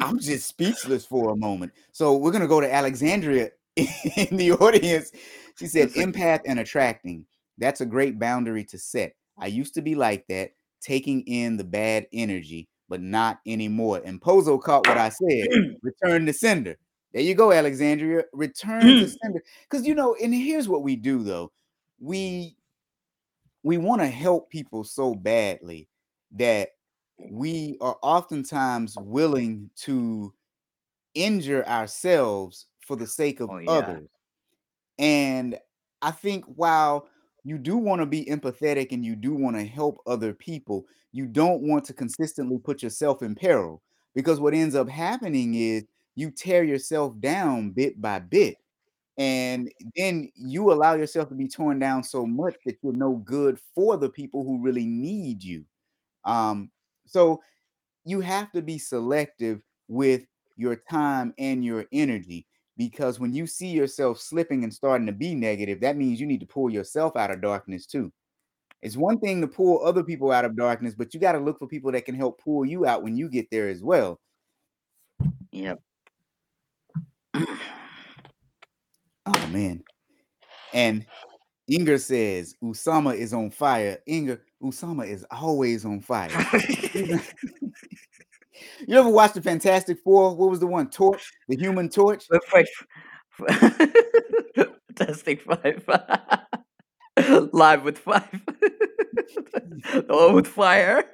[0.00, 1.72] I'm just speechless for a moment.
[1.92, 5.10] So we're gonna go to Alexandria in the audience.
[5.58, 7.26] She said, "Empath and attracting.
[7.58, 9.14] That's a great boundary to set.
[9.38, 10.50] I used to be like that,
[10.80, 15.46] taking in the bad energy, but not anymore." And Pozo caught what I said.
[15.82, 16.76] Return to sender.
[17.12, 18.24] There you go, Alexandria.
[18.32, 19.42] Return to sender.
[19.68, 21.52] Because you know, and here's what we do though.
[22.00, 22.56] We
[23.62, 25.88] we want to help people so badly
[26.32, 26.70] that
[27.18, 30.34] we are oftentimes willing to
[31.14, 33.68] injure ourselves for the sake of Oh yeah.
[33.68, 34.08] others.
[34.98, 35.58] And
[36.02, 37.08] I think while
[37.44, 41.26] you do want to be empathetic and you do want to help other people, you
[41.26, 43.82] don't want to consistently put yourself in peril
[44.14, 45.84] because what ends up happening is
[46.16, 48.56] you tear yourself down bit by bit.
[49.16, 53.60] And then you allow yourself to be torn down so much that you're no good
[53.74, 55.64] for the people who really need you.
[56.24, 56.70] Um,
[57.06, 57.40] so
[58.04, 60.26] you have to be selective with
[60.56, 62.46] your time and your energy
[62.76, 66.40] because when you see yourself slipping and starting to be negative, that means you need
[66.40, 68.12] to pull yourself out of darkness too.
[68.82, 71.58] It's one thing to pull other people out of darkness, but you got to look
[71.58, 74.20] for people that can help pull you out when you get there as well.
[75.52, 75.80] Yep.
[79.26, 79.82] Oh man.
[80.74, 81.06] And
[81.66, 83.98] Inger says Usama is on fire.
[84.06, 86.30] Inger, Usama is always on fire.
[86.94, 87.20] you
[88.90, 90.34] ever watched the Fantastic Four?
[90.34, 90.88] What was the one?
[90.88, 92.26] Torch, the Human Torch.
[94.96, 95.84] Fantastic five.
[97.52, 98.42] Live with five.
[100.08, 101.04] oh, with fire.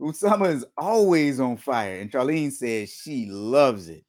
[0.00, 4.04] Usama is always on fire, and Charlene says she loves it.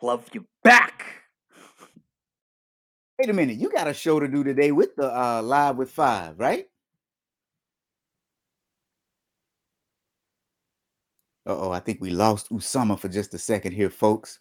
[0.00, 1.17] Love you back.
[3.18, 5.90] Wait a minute, you got a show to do today with the uh, live with
[5.90, 6.66] five, right?
[11.46, 14.38] Uh oh, I think we lost Usama for just a second here, folks.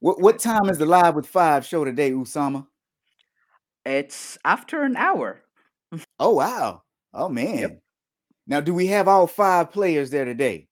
[0.00, 2.66] What what time is the live with five show today, Usama?
[3.84, 5.42] It's after an hour.
[6.20, 6.82] Oh wow.
[7.12, 7.80] Oh man.
[8.46, 10.68] Now, do we have all five players there today?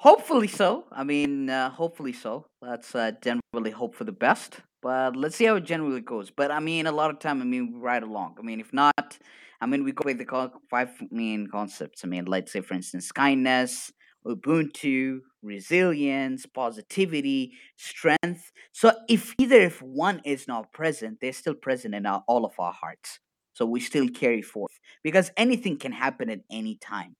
[0.00, 0.84] Hopefully so.
[0.92, 2.46] I mean, uh, hopefully so.
[2.62, 6.30] Let's uh, generally hope for the best, but let's see how it generally goes.
[6.30, 8.36] But I mean, a lot of time, I mean, we ride along.
[8.38, 9.18] I mean, if not,
[9.60, 12.04] I mean, we go with the co- five main concepts.
[12.04, 13.92] I mean, let's say, for instance, kindness,
[14.26, 18.52] Ubuntu, resilience, positivity, strength.
[18.72, 22.52] So if either if one is not present, they're still present in our, all of
[22.58, 23.20] our hearts.
[23.54, 27.16] So we still carry forth because anything can happen at any time.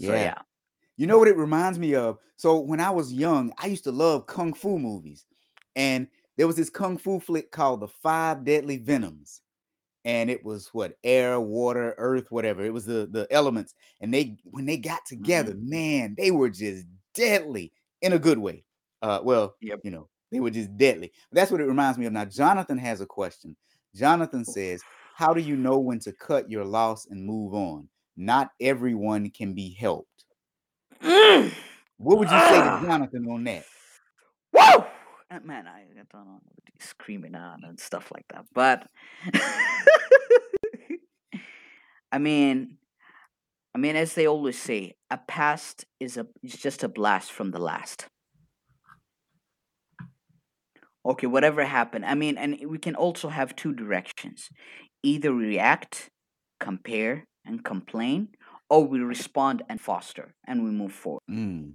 [0.00, 0.42] So Yeah.
[0.96, 2.18] You know what it reminds me of?
[2.36, 5.26] So when I was young, I used to love kung fu movies.
[5.76, 9.42] And there was this kung fu flick called The Five Deadly Venoms.
[10.04, 12.64] And it was what air, water, earth, whatever.
[12.64, 13.74] It was the the elements.
[14.00, 17.72] And they when they got together, man, they were just deadly
[18.02, 18.64] in a good way.
[19.02, 19.80] Uh well, Yep.
[19.82, 21.12] you know, they were just deadly.
[21.32, 22.12] That's what it reminds me of.
[22.12, 23.56] Now, Jonathan has a question.
[23.94, 24.82] Jonathan says,
[25.14, 27.88] How do you know when to cut your loss and move on?
[28.16, 30.13] Not everyone can be helped.
[31.04, 31.52] Mm.
[31.98, 32.82] What would you say to Ah.
[32.86, 33.64] Jonathan on that?
[34.52, 34.84] Woo!
[35.44, 38.44] Man, I, I don't know what he's screaming out and stuff like that.
[38.54, 38.86] But
[42.12, 42.78] I mean,
[43.74, 47.50] I mean, as they always say, a past is a is just a blast from
[47.50, 48.06] the last.
[51.04, 52.06] Okay, whatever happened.
[52.06, 54.48] I mean, and we can also have two directions.
[55.02, 56.08] Either react,
[56.60, 58.28] compare, and complain,
[58.70, 61.20] or we respond and foster and we move forward.
[61.30, 61.74] Mm,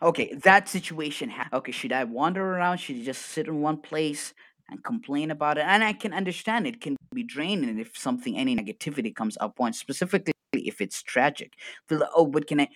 [0.00, 1.28] Okay, that situation.
[1.30, 2.78] Ha- okay, should I wander around?
[2.78, 4.32] Should I just sit in one place
[4.70, 5.64] and complain about it?
[5.66, 9.72] And I can understand it can be draining if something, any negativity comes up on,
[9.72, 11.54] specifically if it's tragic.
[11.88, 12.68] Feel like, oh, but can I?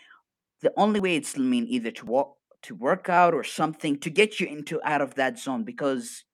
[0.63, 4.11] The only way it's, I mean, either to walk, to work out or something to
[4.11, 6.25] get you into out of that zone because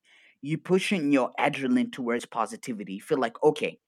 [0.42, 2.94] you're pushing your adrenaline towards positivity.
[2.94, 3.78] You feel like, okay,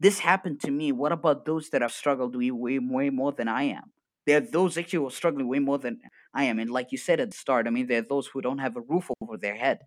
[0.00, 0.92] this happened to me.
[0.92, 3.92] What about those that have struggled way, way, way more than I am?
[4.26, 6.00] There are those actually who are struggling way more than
[6.34, 6.58] I am.
[6.58, 8.76] And like you said at the start, I mean, there are those who don't have
[8.76, 9.78] a roof over their head.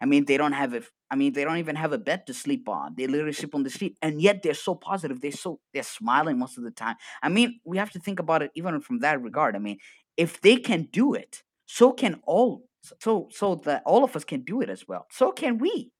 [0.00, 2.34] I mean, they don't have a, I mean, they don't even have a bed to
[2.34, 2.94] sleep on.
[2.96, 5.20] They literally sleep on the street, and yet they're so positive.
[5.20, 6.96] They're so they're smiling most of the time.
[7.22, 9.56] I mean, we have to think about it even from that regard.
[9.56, 9.78] I mean,
[10.16, 12.64] if they can do it, so can all.
[13.00, 15.06] So so that all of us can do it as well.
[15.10, 15.92] So can we.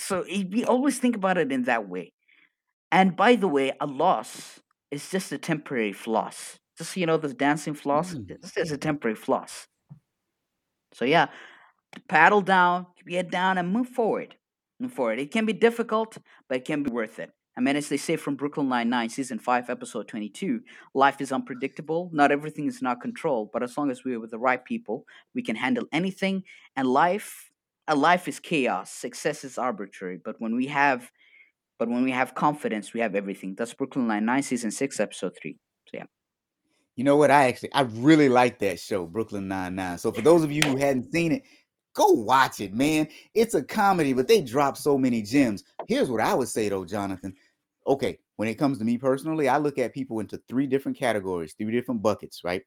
[0.00, 2.12] So we always think about it in that way.
[2.90, 6.58] And by the way, a loss is just a temporary floss.
[6.76, 8.30] Just so you know, this dancing floss, Mm.
[8.30, 9.68] it's just a temporary floss.
[10.92, 11.26] So yeah,
[12.08, 14.36] paddle down, keep your head down, and move forward.
[14.80, 15.18] Move forward.
[15.18, 16.16] It can be difficult,
[16.48, 17.30] but it can be worth it.
[17.56, 20.60] I mean, as they say from Brooklyn Nine-Nine, season five, episode twenty-two,
[20.94, 22.08] life is unpredictable.
[22.12, 25.42] Not everything is not controlled, but as long as we're with the right people, we
[25.42, 26.44] can handle anything.
[26.74, 27.49] And life,
[27.90, 28.90] a life is chaos.
[28.90, 30.18] Success is arbitrary.
[30.24, 31.10] But when we have
[31.78, 33.56] But when we have confidence, we have everything.
[33.56, 35.58] That's Brooklyn Nine Nine season six, episode three.
[35.88, 36.04] So yeah.
[36.96, 37.30] You know what?
[37.30, 39.98] I actually I really like that show, Brooklyn Nine Nine.
[39.98, 41.42] So for those of you who hadn't seen it,
[41.94, 43.08] go watch it, man.
[43.34, 45.64] It's a comedy, but they drop so many gems.
[45.88, 47.34] Here's what I would say though, Jonathan.
[47.86, 51.54] Okay, when it comes to me personally, I look at people into three different categories,
[51.54, 52.62] three different buckets, right?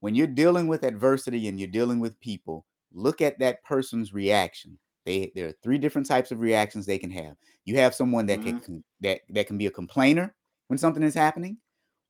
[0.00, 2.64] When you're dealing with adversity and you're dealing with people,
[2.94, 4.78] look at that person's reaction.
[5.04, 7.36] They there are three different types of reactions they can have.
[7.64, 8.62] You have someone that Mhm.
[8.62, 10.34] can that that can be a complainer
[10.68, 11.58] when something is happening,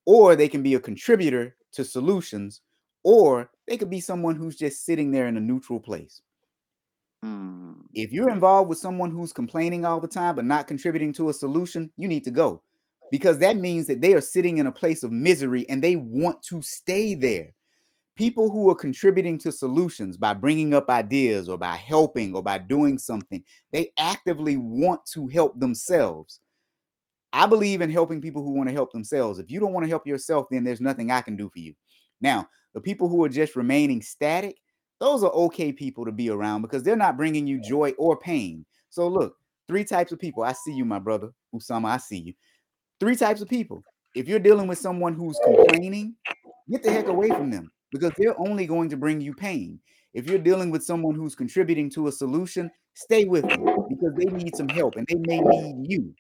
[0.06, 2.62] or they can be a contributor to solutions,
[3.02, 6.22] or they could be someone who's just sitting there in a neutral place.
[7.24, 7.86] Mm.
[7.94, 11.34] If you're involved with someone who's complaining all the time but not contributing to a
[11.34, 12.62] solution, you need to go
[13.10, 16.42] because that means that they are sitting in a place of misery and they want
[16.42, 17.54] to stay there.
[18.16, 22.58] People who are contributing to solutions by bringing up ideas or by helping or by
[22.58, 23.42] doing something,
[23.72, 26.38] they actively want to help themselves.
[27.32, 29.40] I believe in helping people who want to help themselves.
[29.40, 31.74] If you don't want to help yourself, then there's nothing I can do for you.
[32.20, 34.58] Now, the people who are just remaining static,
[35.00, 38.64] those are okay people to be around because they're not bringing you joy or pain.
[38.90, 39.36] So, look,
[39.66, 40.44] three types of people.
[40.44, 41.30] I see you, my brother.
[41.52, 42.34] Usama, I see you.
[43.00, 43.82] Three types of people.
[44.14, 46.14] If you're dealing with someone who's complaining,
[46.70, 49.78] get the heck away from them because they're only going to bring you pain.
[50.14, 54.24] If you're dealing with someone who's contributing to a solution, stay with them because they
[54.24, 56.12] need some help and they may need you.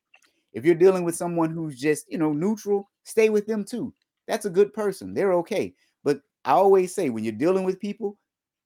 [0.52, 3.92] If you're dealing with someone who's just, you know, neutral, stay with them too.
[4.28, 5.14] That's a good person.
[5.14, 5.74] They're okay.
[6.04, 8.18] But I always say when you're dealing with people,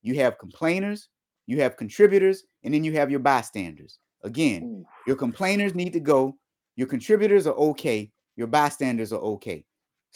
[0.02, 1.08] you have complainers,
[1.46, 4.00] you have contributors, and then you have your bystanders.
[4.22, 4.84] Again, mm.
[5.06, 6.36] your complainers need to go,
[6.76, 9.64] your contributors are okay, your bystanders are okay.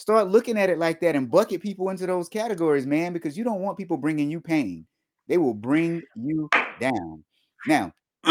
[0.02, 3.44] Start looking at it like that and bucket people into those categories, man, because you
[3.44, 4.84] don't want people bringing you pain.
[5.28, 6.50] They will bring you
[6.80, 7.22] down.
[7.68, 7.92] Now,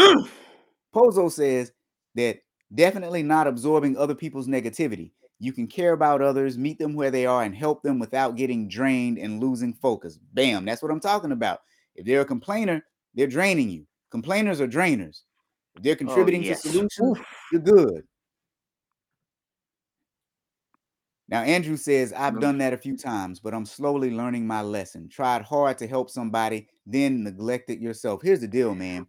[0.94, 1.72] Pozo says
[2.14, 2.40] that
[2.74, 5.12] definitely not absorbing other people's negativity.
[5.38, 8.68] You can care about others, meet them where they are, and help them without getting
[8.68, 10.18] drained and losing focus.
[10.34, 11.60] Bam, that's what I'm talking about.
[11.94, 13.86] If they're a complainer, they're draining you.
[14.10, 15.22] Complainers are drainers.
[15.76, 16.60] If they're oh, contributing Oh, yes.
[16.64, 17.18] to solutions,
[17.50, 18.04] you're good.
[21.32, 25.08] Now, Andrew says, I've done that a few times, but I'm slowly learning my lesson.
[25.08, 28.20] Tried hard to help somebody, then neglected yourself.
[28.22, 29.06] Here's the deal, man.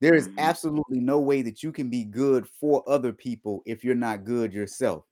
[0.00, 0.38] There is Mhm.
[0.38, 4.54] absolutely no way that you can be good for other people if you're not good
[4.54, 5.04] yourself.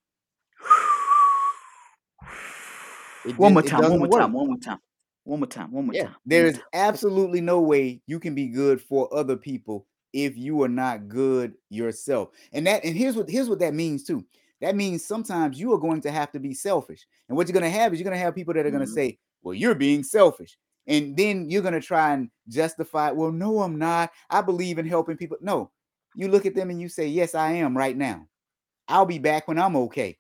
[3.27, 4.21] It one just- more it time, one doesn't more work.
[4.23, 4.79] time, one more time,
[5.25, 6.17] one more time, one more Yeah, time.
[6.25, 10.71] there is absolutely no way you can be good for other people if you are
[10.71, 12.31] not good yourself.
[12.55, 14.25] And that and here's what here's what that means too.
[14.61, 17.07] That means sometimes you are going to have to be selfish.
[17.29, 18.87] And what you're going to have is you're going to have people that are going
[18.87, 18.95] to Mhm.
[18.95, 23.61] say, "Well, you're being selfish." And then you're going to try and justify, "Well, no,
[23.63, 24.11] I'm not.
[24.31, 25.71] I believe in helping people." No.
[26.17, 28.29] You look at them and you say, "Yes, I am right now.
[28.89, 30.19] I'll be back when I'm okay."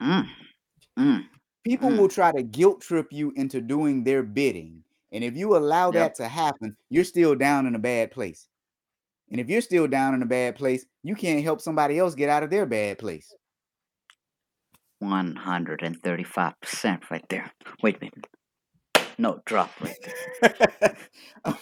[0.00, 0.26] Mm.
[0.98, 1.28] Mm.
[1.64, 1.98] People Mm.
[1.98, 4.84] will try to guilt trip you into doing their bidding.
[5.12, 5.92] And if you allow Yep.
[5.92, 8.48] that to happen, you're still down in a bad place.
[9.32, 12.28] And if you're still down in a bad place, you can't help somebody else get
[12.28, 13.32] out of their bad place.
[15.02, 17.50] 135% right there.
[17.82, 18.26] Wait a minute.
[19.16, 19.96] No, drop right
[20.42, 20.54] there.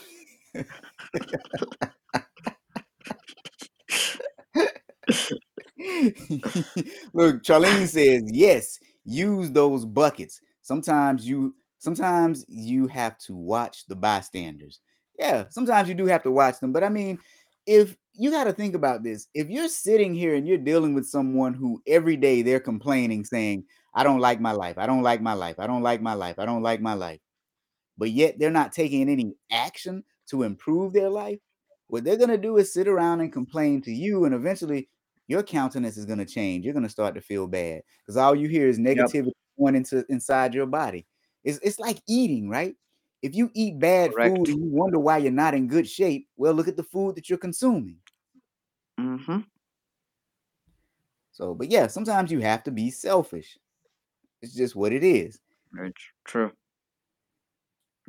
[7.15, 10.41] Look, Charlene says, yes, use those buckets.
[10.63, 14.81] Sometimes you sometimes you have to watch the bystanders.
[15.19, 16.73] Yeah, sometimes you do have to watch them.
[16.73, 17.19] But I mean,
[17.67, 21.07] if you got to think about this, if you're sitting here and you're dealing with
[21.07, 25.21] someone who every day they're complaining, saying, I don't like my life, I don't like
[25.21, 27.21] my life, I don't like my life, I don't like my life,
[27.99, 31.39] but yet they're not taking any action to improve their life,
[31.91, 34.89] what they're going to do is sit around and complain to you, and eventually
[35.27, 36.65] your countenance is going to change.
[36.65, 40.05] You're going to start to feel bad because all you hear is negativity going into
[40.09, 41.07] inside your body.
[41.45, 42.75] It's, it's like eating, right?
[43.23, 44.37] If you eat bad Correct.
[44.37, 47.17] food and you wonder why you're not in good shape, well, look at the food
[47.17, 47.97] that you're consuming.
[48.99, 49.41] Mm-hmm.
[51.33, 53.59] So, but yeah, sometimes you have to be selfish.
[54.43, 55.39] It's just what it is.
[55.73, 55.93] Very
[56.25, 56.53] true.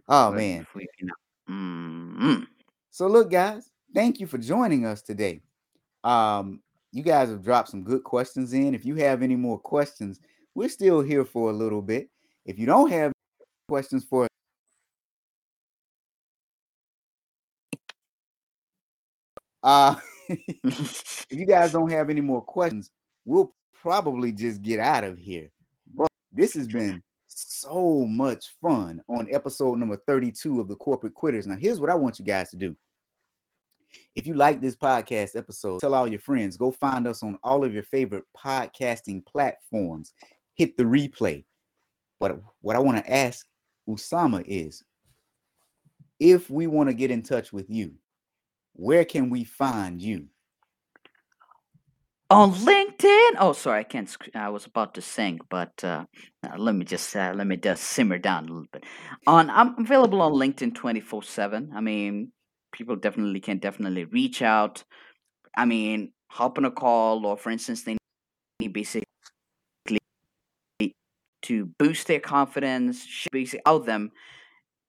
[0.07, 0.61] Oh man.
[0.61, 1.09] if we can-
[1.49, 2.47] Mm-mm.
[2.89, 5.41] So look, guys, thank you for joining us today.
[6.03, 8.73] Um, you guys have dropped some good questions in.
[8.73, 10.19] If you have any more questions,
[10.55, 12.09] we're still here for a little bit.
[12.45, 13.11] If you don't have
[13.69, 14.27] questions for
[19.63, 19.95] uh
[20.63, 22.89] if you guys don't have any more questions,
[23.25, 25.49] we'll probably just get out of here.
[25.93, 31.47] But this has been so much fun on episode number 32 of the Corporate Quitters.
[31.47, 32.75] Now, here's what I want you guys to do.
[34.15, 36.55] If you like this podcast episode, tell all your friends.
[36.55, 40.13] Go find us on all of your favorite podcasting platforms.
[40.55, 41.43] Hit the replay.
[42.19, 43.45] But what I want to ask
[43.89, 44.83] Usama is
[46.19, 47.93] if we want to get in touch with you,
[48.73, 50.27] where can we find you?
[52.31, 53.31] on LinkedIn.
[53.39, 54.15] Oh, sorry, I can't.
[54.33, 56.05] I was about to sing, but uh,
[56.57, 58.85] let me just uh, let me just simmer down a little bit.
[59.27, 61.71] On I'm available on LinkedIn twenty four seven.
[61.75, 62.31] I mean,
[62.71, 64.83] people definitely can definitely reach out.
[65.55, 67.97] I mean, hop on a call, or for instance, they
[68.61, 69.05] need basically
[71.41, 74.11] to boost their confidence, basically out them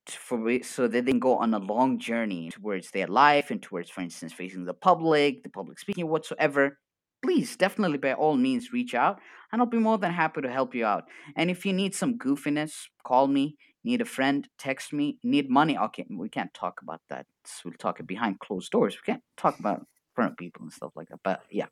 [0.09, 3.91] for so that they can go on a long journey towards their life and towards,
[3.91, 6.79] for instance, facing the public, the public speaking, whatsoever
[7.23, 9.21] please definitely by all means reach out
[9.53, 11.05] and I'll be more than happy to help you out.
[11.37, 12.73] And if you need some goofiness,
[13.05, 13.57] call me.
[13.85, 15.19] Need a friend, text me.
[15.23, 15.77] Need money?
[15.77, 17.27] Okay, we can't talk about that.
[17.65, 18.95] We'll talk it behind closed doors.
[18.95, 21.21] We can't talk about front of people and stuff like that.
[21.25, 21.67] But yeah.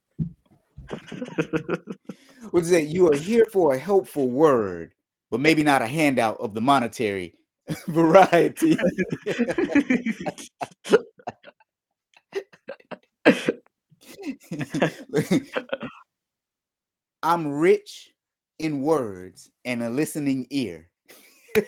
[2.50, 2.86] What's that?
[2.88, 4.92] You are here for a helpful word,
[5.30, 7.34] but maybe not a handout of the monetary
[7.88, 8.76] variety.
[17.22, 18.10] I'm rich
[18.58, 20.88] in words and a listening ear.
[21.56, 21.66] mm.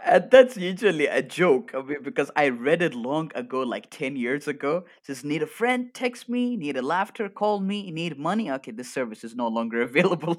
[0.00, 1.72] And that's usually a joke.
[1.74, 4.84] I mean, because I read it long ago, like 10 years ago.
[5.06, 8.50] Just need a friend, text me, need a laughter, call me, need money.
[8.50, 10.36] Okay, this service is no longer available.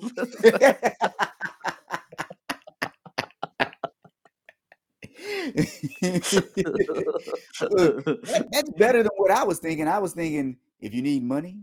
[7.72, 8.22] Look,
[8.52, 9.88] that's better than what I was thinking.
[9.88, 11.60] I was thinking if you need money,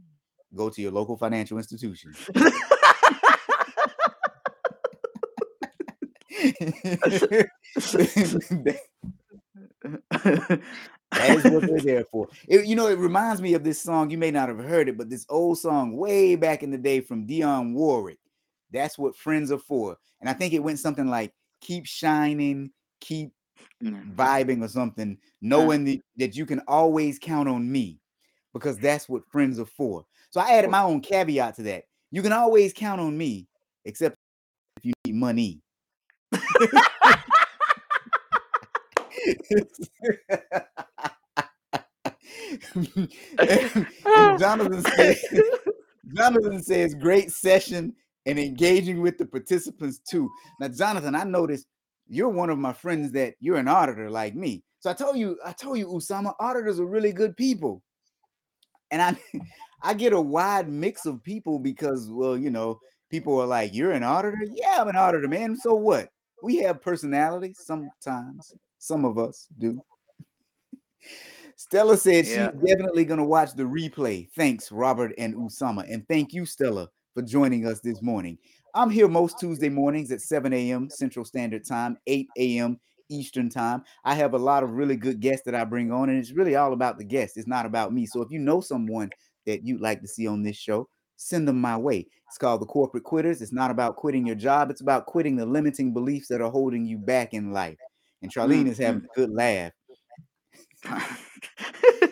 [0.55, 2.15] go to your local financial institution.
[11.13, 12.29] that is what they're there for.
[12.49, 14.11] It, you know, it reminds me of this song.
[14.11, 17.01] You may not have heard it, but this old song way back in the day
[17.01, 18.19] from Dionne Warwick.
[18.73, 19.97] That's what friends are for.
[20.21, 22.71] And I think it went something like keep shining,
[23.01, 23.33] keep
[23.83, 24.15] mm.
[24.15, 27.99] vibing or something, knowing that, that you can always count on me
[28.53, 30.05] because that's what friends are for.
[30.31, 31.85] So I added my own caveat to that.
[32.11, 33.49] You can always count on me,
[33.85, 34.17] except
[34.79, 35.61] if you need money.
[44.39, 45.25] Jonathan says,
[46.17, 47.95] Jonathan says, great session
[48.27, 50.31] and engaging with the participants too.
[50.61, 51.67] Now, Jonathan, I noticed
[52.09, 54.63] you're one of my friends that you're an auditor like me.
[54.81, 57.83] So I told you, I told you, Usama, auditors are really good people.
[58.91, 59.17] And I
[59.83, 62.79] I get a wide mix of people because, well, you know,
[63.11, 64.39] people are like, You're an auditor?
[64.53, 65.57] Yeah, I'm an auditor, man.
[65.57, 66.09] So what?
[66.43, 68.55] We have personality sometimes.
[68.79, 69.81] Some of us do.
[71.57, 72.51] Stella said yeah.
[72.51, 74.29] she's definitely gonna watch the replay.
[74.35, 75.91] Thanks, Robert and Usama.
[75.93, 78.39] And thank you, Stella, for joining us this morning.
[78.75, 80.91] I'm here most Tuesday mornings at 7 a.m.
[80.91, 82.81] Central Standard Time, 8 a.m.
[83.11, 83.85] Eastern Time.
[84.05, 86.57] I have a lot of really good guests that I bring on, and it's really
[86.57, 87.37] all about the guests.
[87.37, 88.07] It's not about me.
[88.07, 89.11] So if you know someone
[89.47, 92.07] that you'd like to see on this show, send them my way.
[92.29, 93.43] It's called the Corporate Quitters.
[93.43, 96.87] It's not about quitting your job, it's about quitting the limiting beliefs that are holding
[96.87, 97.79] you back in life.
[98.23, 99.21] And Charlene is having a mm-hmm.
[99.21, 99.73] good laugh.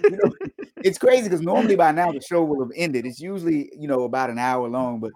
[0.05, 0.33] you know,
[0.85, 3.07] it's crazy because normally by now the show will have ended.
[3.07, 5.13] It's usually, you know, about an hour long, but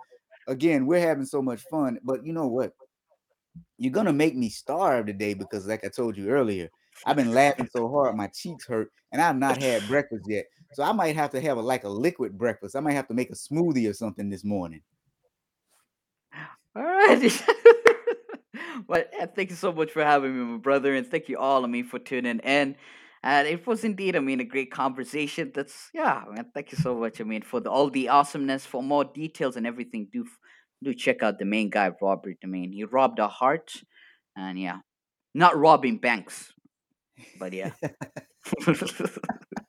[0.46, 1.98] again, we're having so much fun.
[2.02, 2.72] But you know what?
[3.78, 6.70] You're gonna make me starve today because, like I told you earlier,
[7.06, 10.46] I've been laughing so hard my cheeks hurt, and I've not had breakfast yet.
[10.74, 12.74] So I might have to have a like a liquid breakfast.
[12.74, 14.82] I might have to make a smoothie or something this morning.
[16.76, 17.42] All right.
[18.88, 21.64] well, uh, thank you so much for having me, my brother, and thank you all,
[21.64, 22.74] I mean, for tuning in.
[23.22, 25.52] And it was indeed, I mean, a great conversation.
[25.54, 26.46] That's yeah, man.
[26.52, 27.20] Thank you so much.
[27.20, 30.26] I mean, for the, all the awesomeness, for more details and everything, do
[30.82, 32.36] do check out the main guy, Robert.
[32.42, 33.72] I mean, he robbed a heart,
[34.36, 34.78] and yeah,
[35.34, 36.52] not robbing banks,
[37.38, 37.70] but yeah.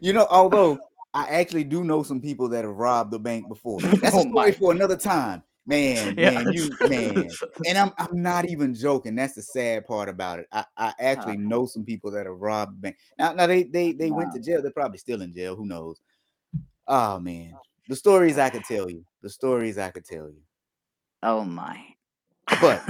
[0.00, 0.78] you know, although
[1.12, 3.80] I actually do know some people that have robbed the bank before.
[3.80, 5.42] That's oh a story for another time.
[5.66, 6.30] Man, yeah.
[6.42, 7.28] man, you man.
[7.66, 9.14] And I'm I'm not even joking.
[9.14, 10.46] That's the sad part about it.
[10.52, 12.96] I, I actually uh, know some people that have robbed bank.
[13.18, 14.62] Now, now they they they went to jail.
[14.62, 15.56] They're probably still in jail.
[15.56, 16.00] Who knows?
[16.86, 17.54] Oh man.
[17.88, 19.04] The stories I could tell you.
[19.22, 20.40] The stories I could tell you.
[21.22, 21.78] Oh my.
[22.60, 22.82] But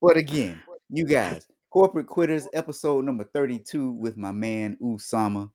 [0.00, 0.60] but again,
[0.90, 5.50] you guys, Corporate Quitters, episode number 32 with my man Usama.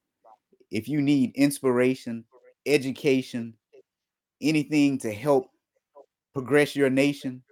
[0.72, 2.26] If you need inspiration,
[2.66, 3.54] education,
[4.42, 5.50] anything to help
[6.34, 7.44] progress your nation,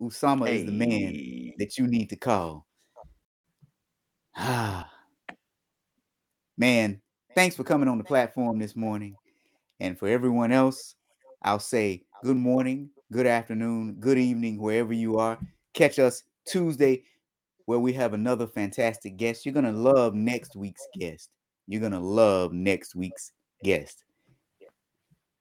[0.00, 0.56] Usama hey.
[0.56, 2.66] is the man that you need to call.
[4.36, 4.90] Ah.
[6.58, 7.00] Man,
[7.34, 9.16] thanks for coming on the platform this morning.
[9.80, 10.94] And for everyone else,
[11.42, 15.38] I'll say good morning, good afternoon, good evening, wherever you are.
[15.74, 17.02] Catch us Tuesday
[17.66, 19.44] where we have another fantastic guest.
[19.44, 21.30] You're going to love next week's guest.
[21.66, 23.32] You're going to love next week's
[23.62, 24.04] guest.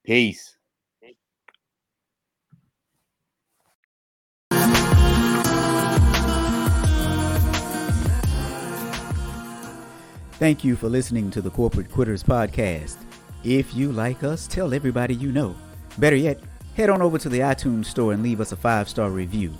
[0.04, 0.56] Peace.
[10.38, 12.98] Thank you for listening to the Corporate Quitters Podcast.
[13.46, 15.56] If you like us, tell everybody you know.
[15.98, 16.42] Better yet,
[16.76, 19.54] head on over to the iTunes store and leave us a five star review.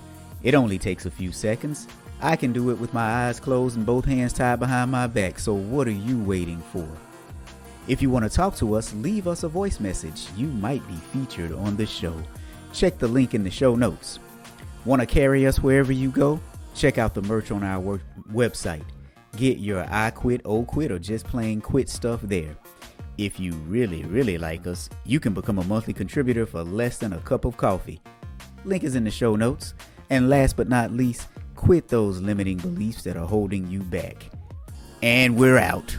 [0.44, 1.88] It only takes a few seconds.
[2.22, 5.38] I can do it with my eyes closed and both hands tied behind my back,
[5.38, 6.88] so what are you waiting for?
[7.88, 10.28] If you want to talk to us, leave us a voice message.
[10.36, 12.16] You might be featured on the show.
[12.74, 14.20] Check the link in the show notes.
[14.86, 16.40] Want to carry us wherever you go?
[16.74, 18.02] Check out the merch on our wor-
[18.32, 18.84] website.
[19.38, 22.56] Get your I quit, oh quit, or just plain quit stuff there.
[23.18, 27.14] If you really, really like us, you can become a monthly contributor for less than
[27.14, 28.02] a cup of coffee.
[28.64, 29.74] Link is in the show notes.
[30.10, 31.28] And last but not least,
[31.66, 34.30] quit those limiting beliefs that are holding you back.
[35.02, 35.98] And we're out.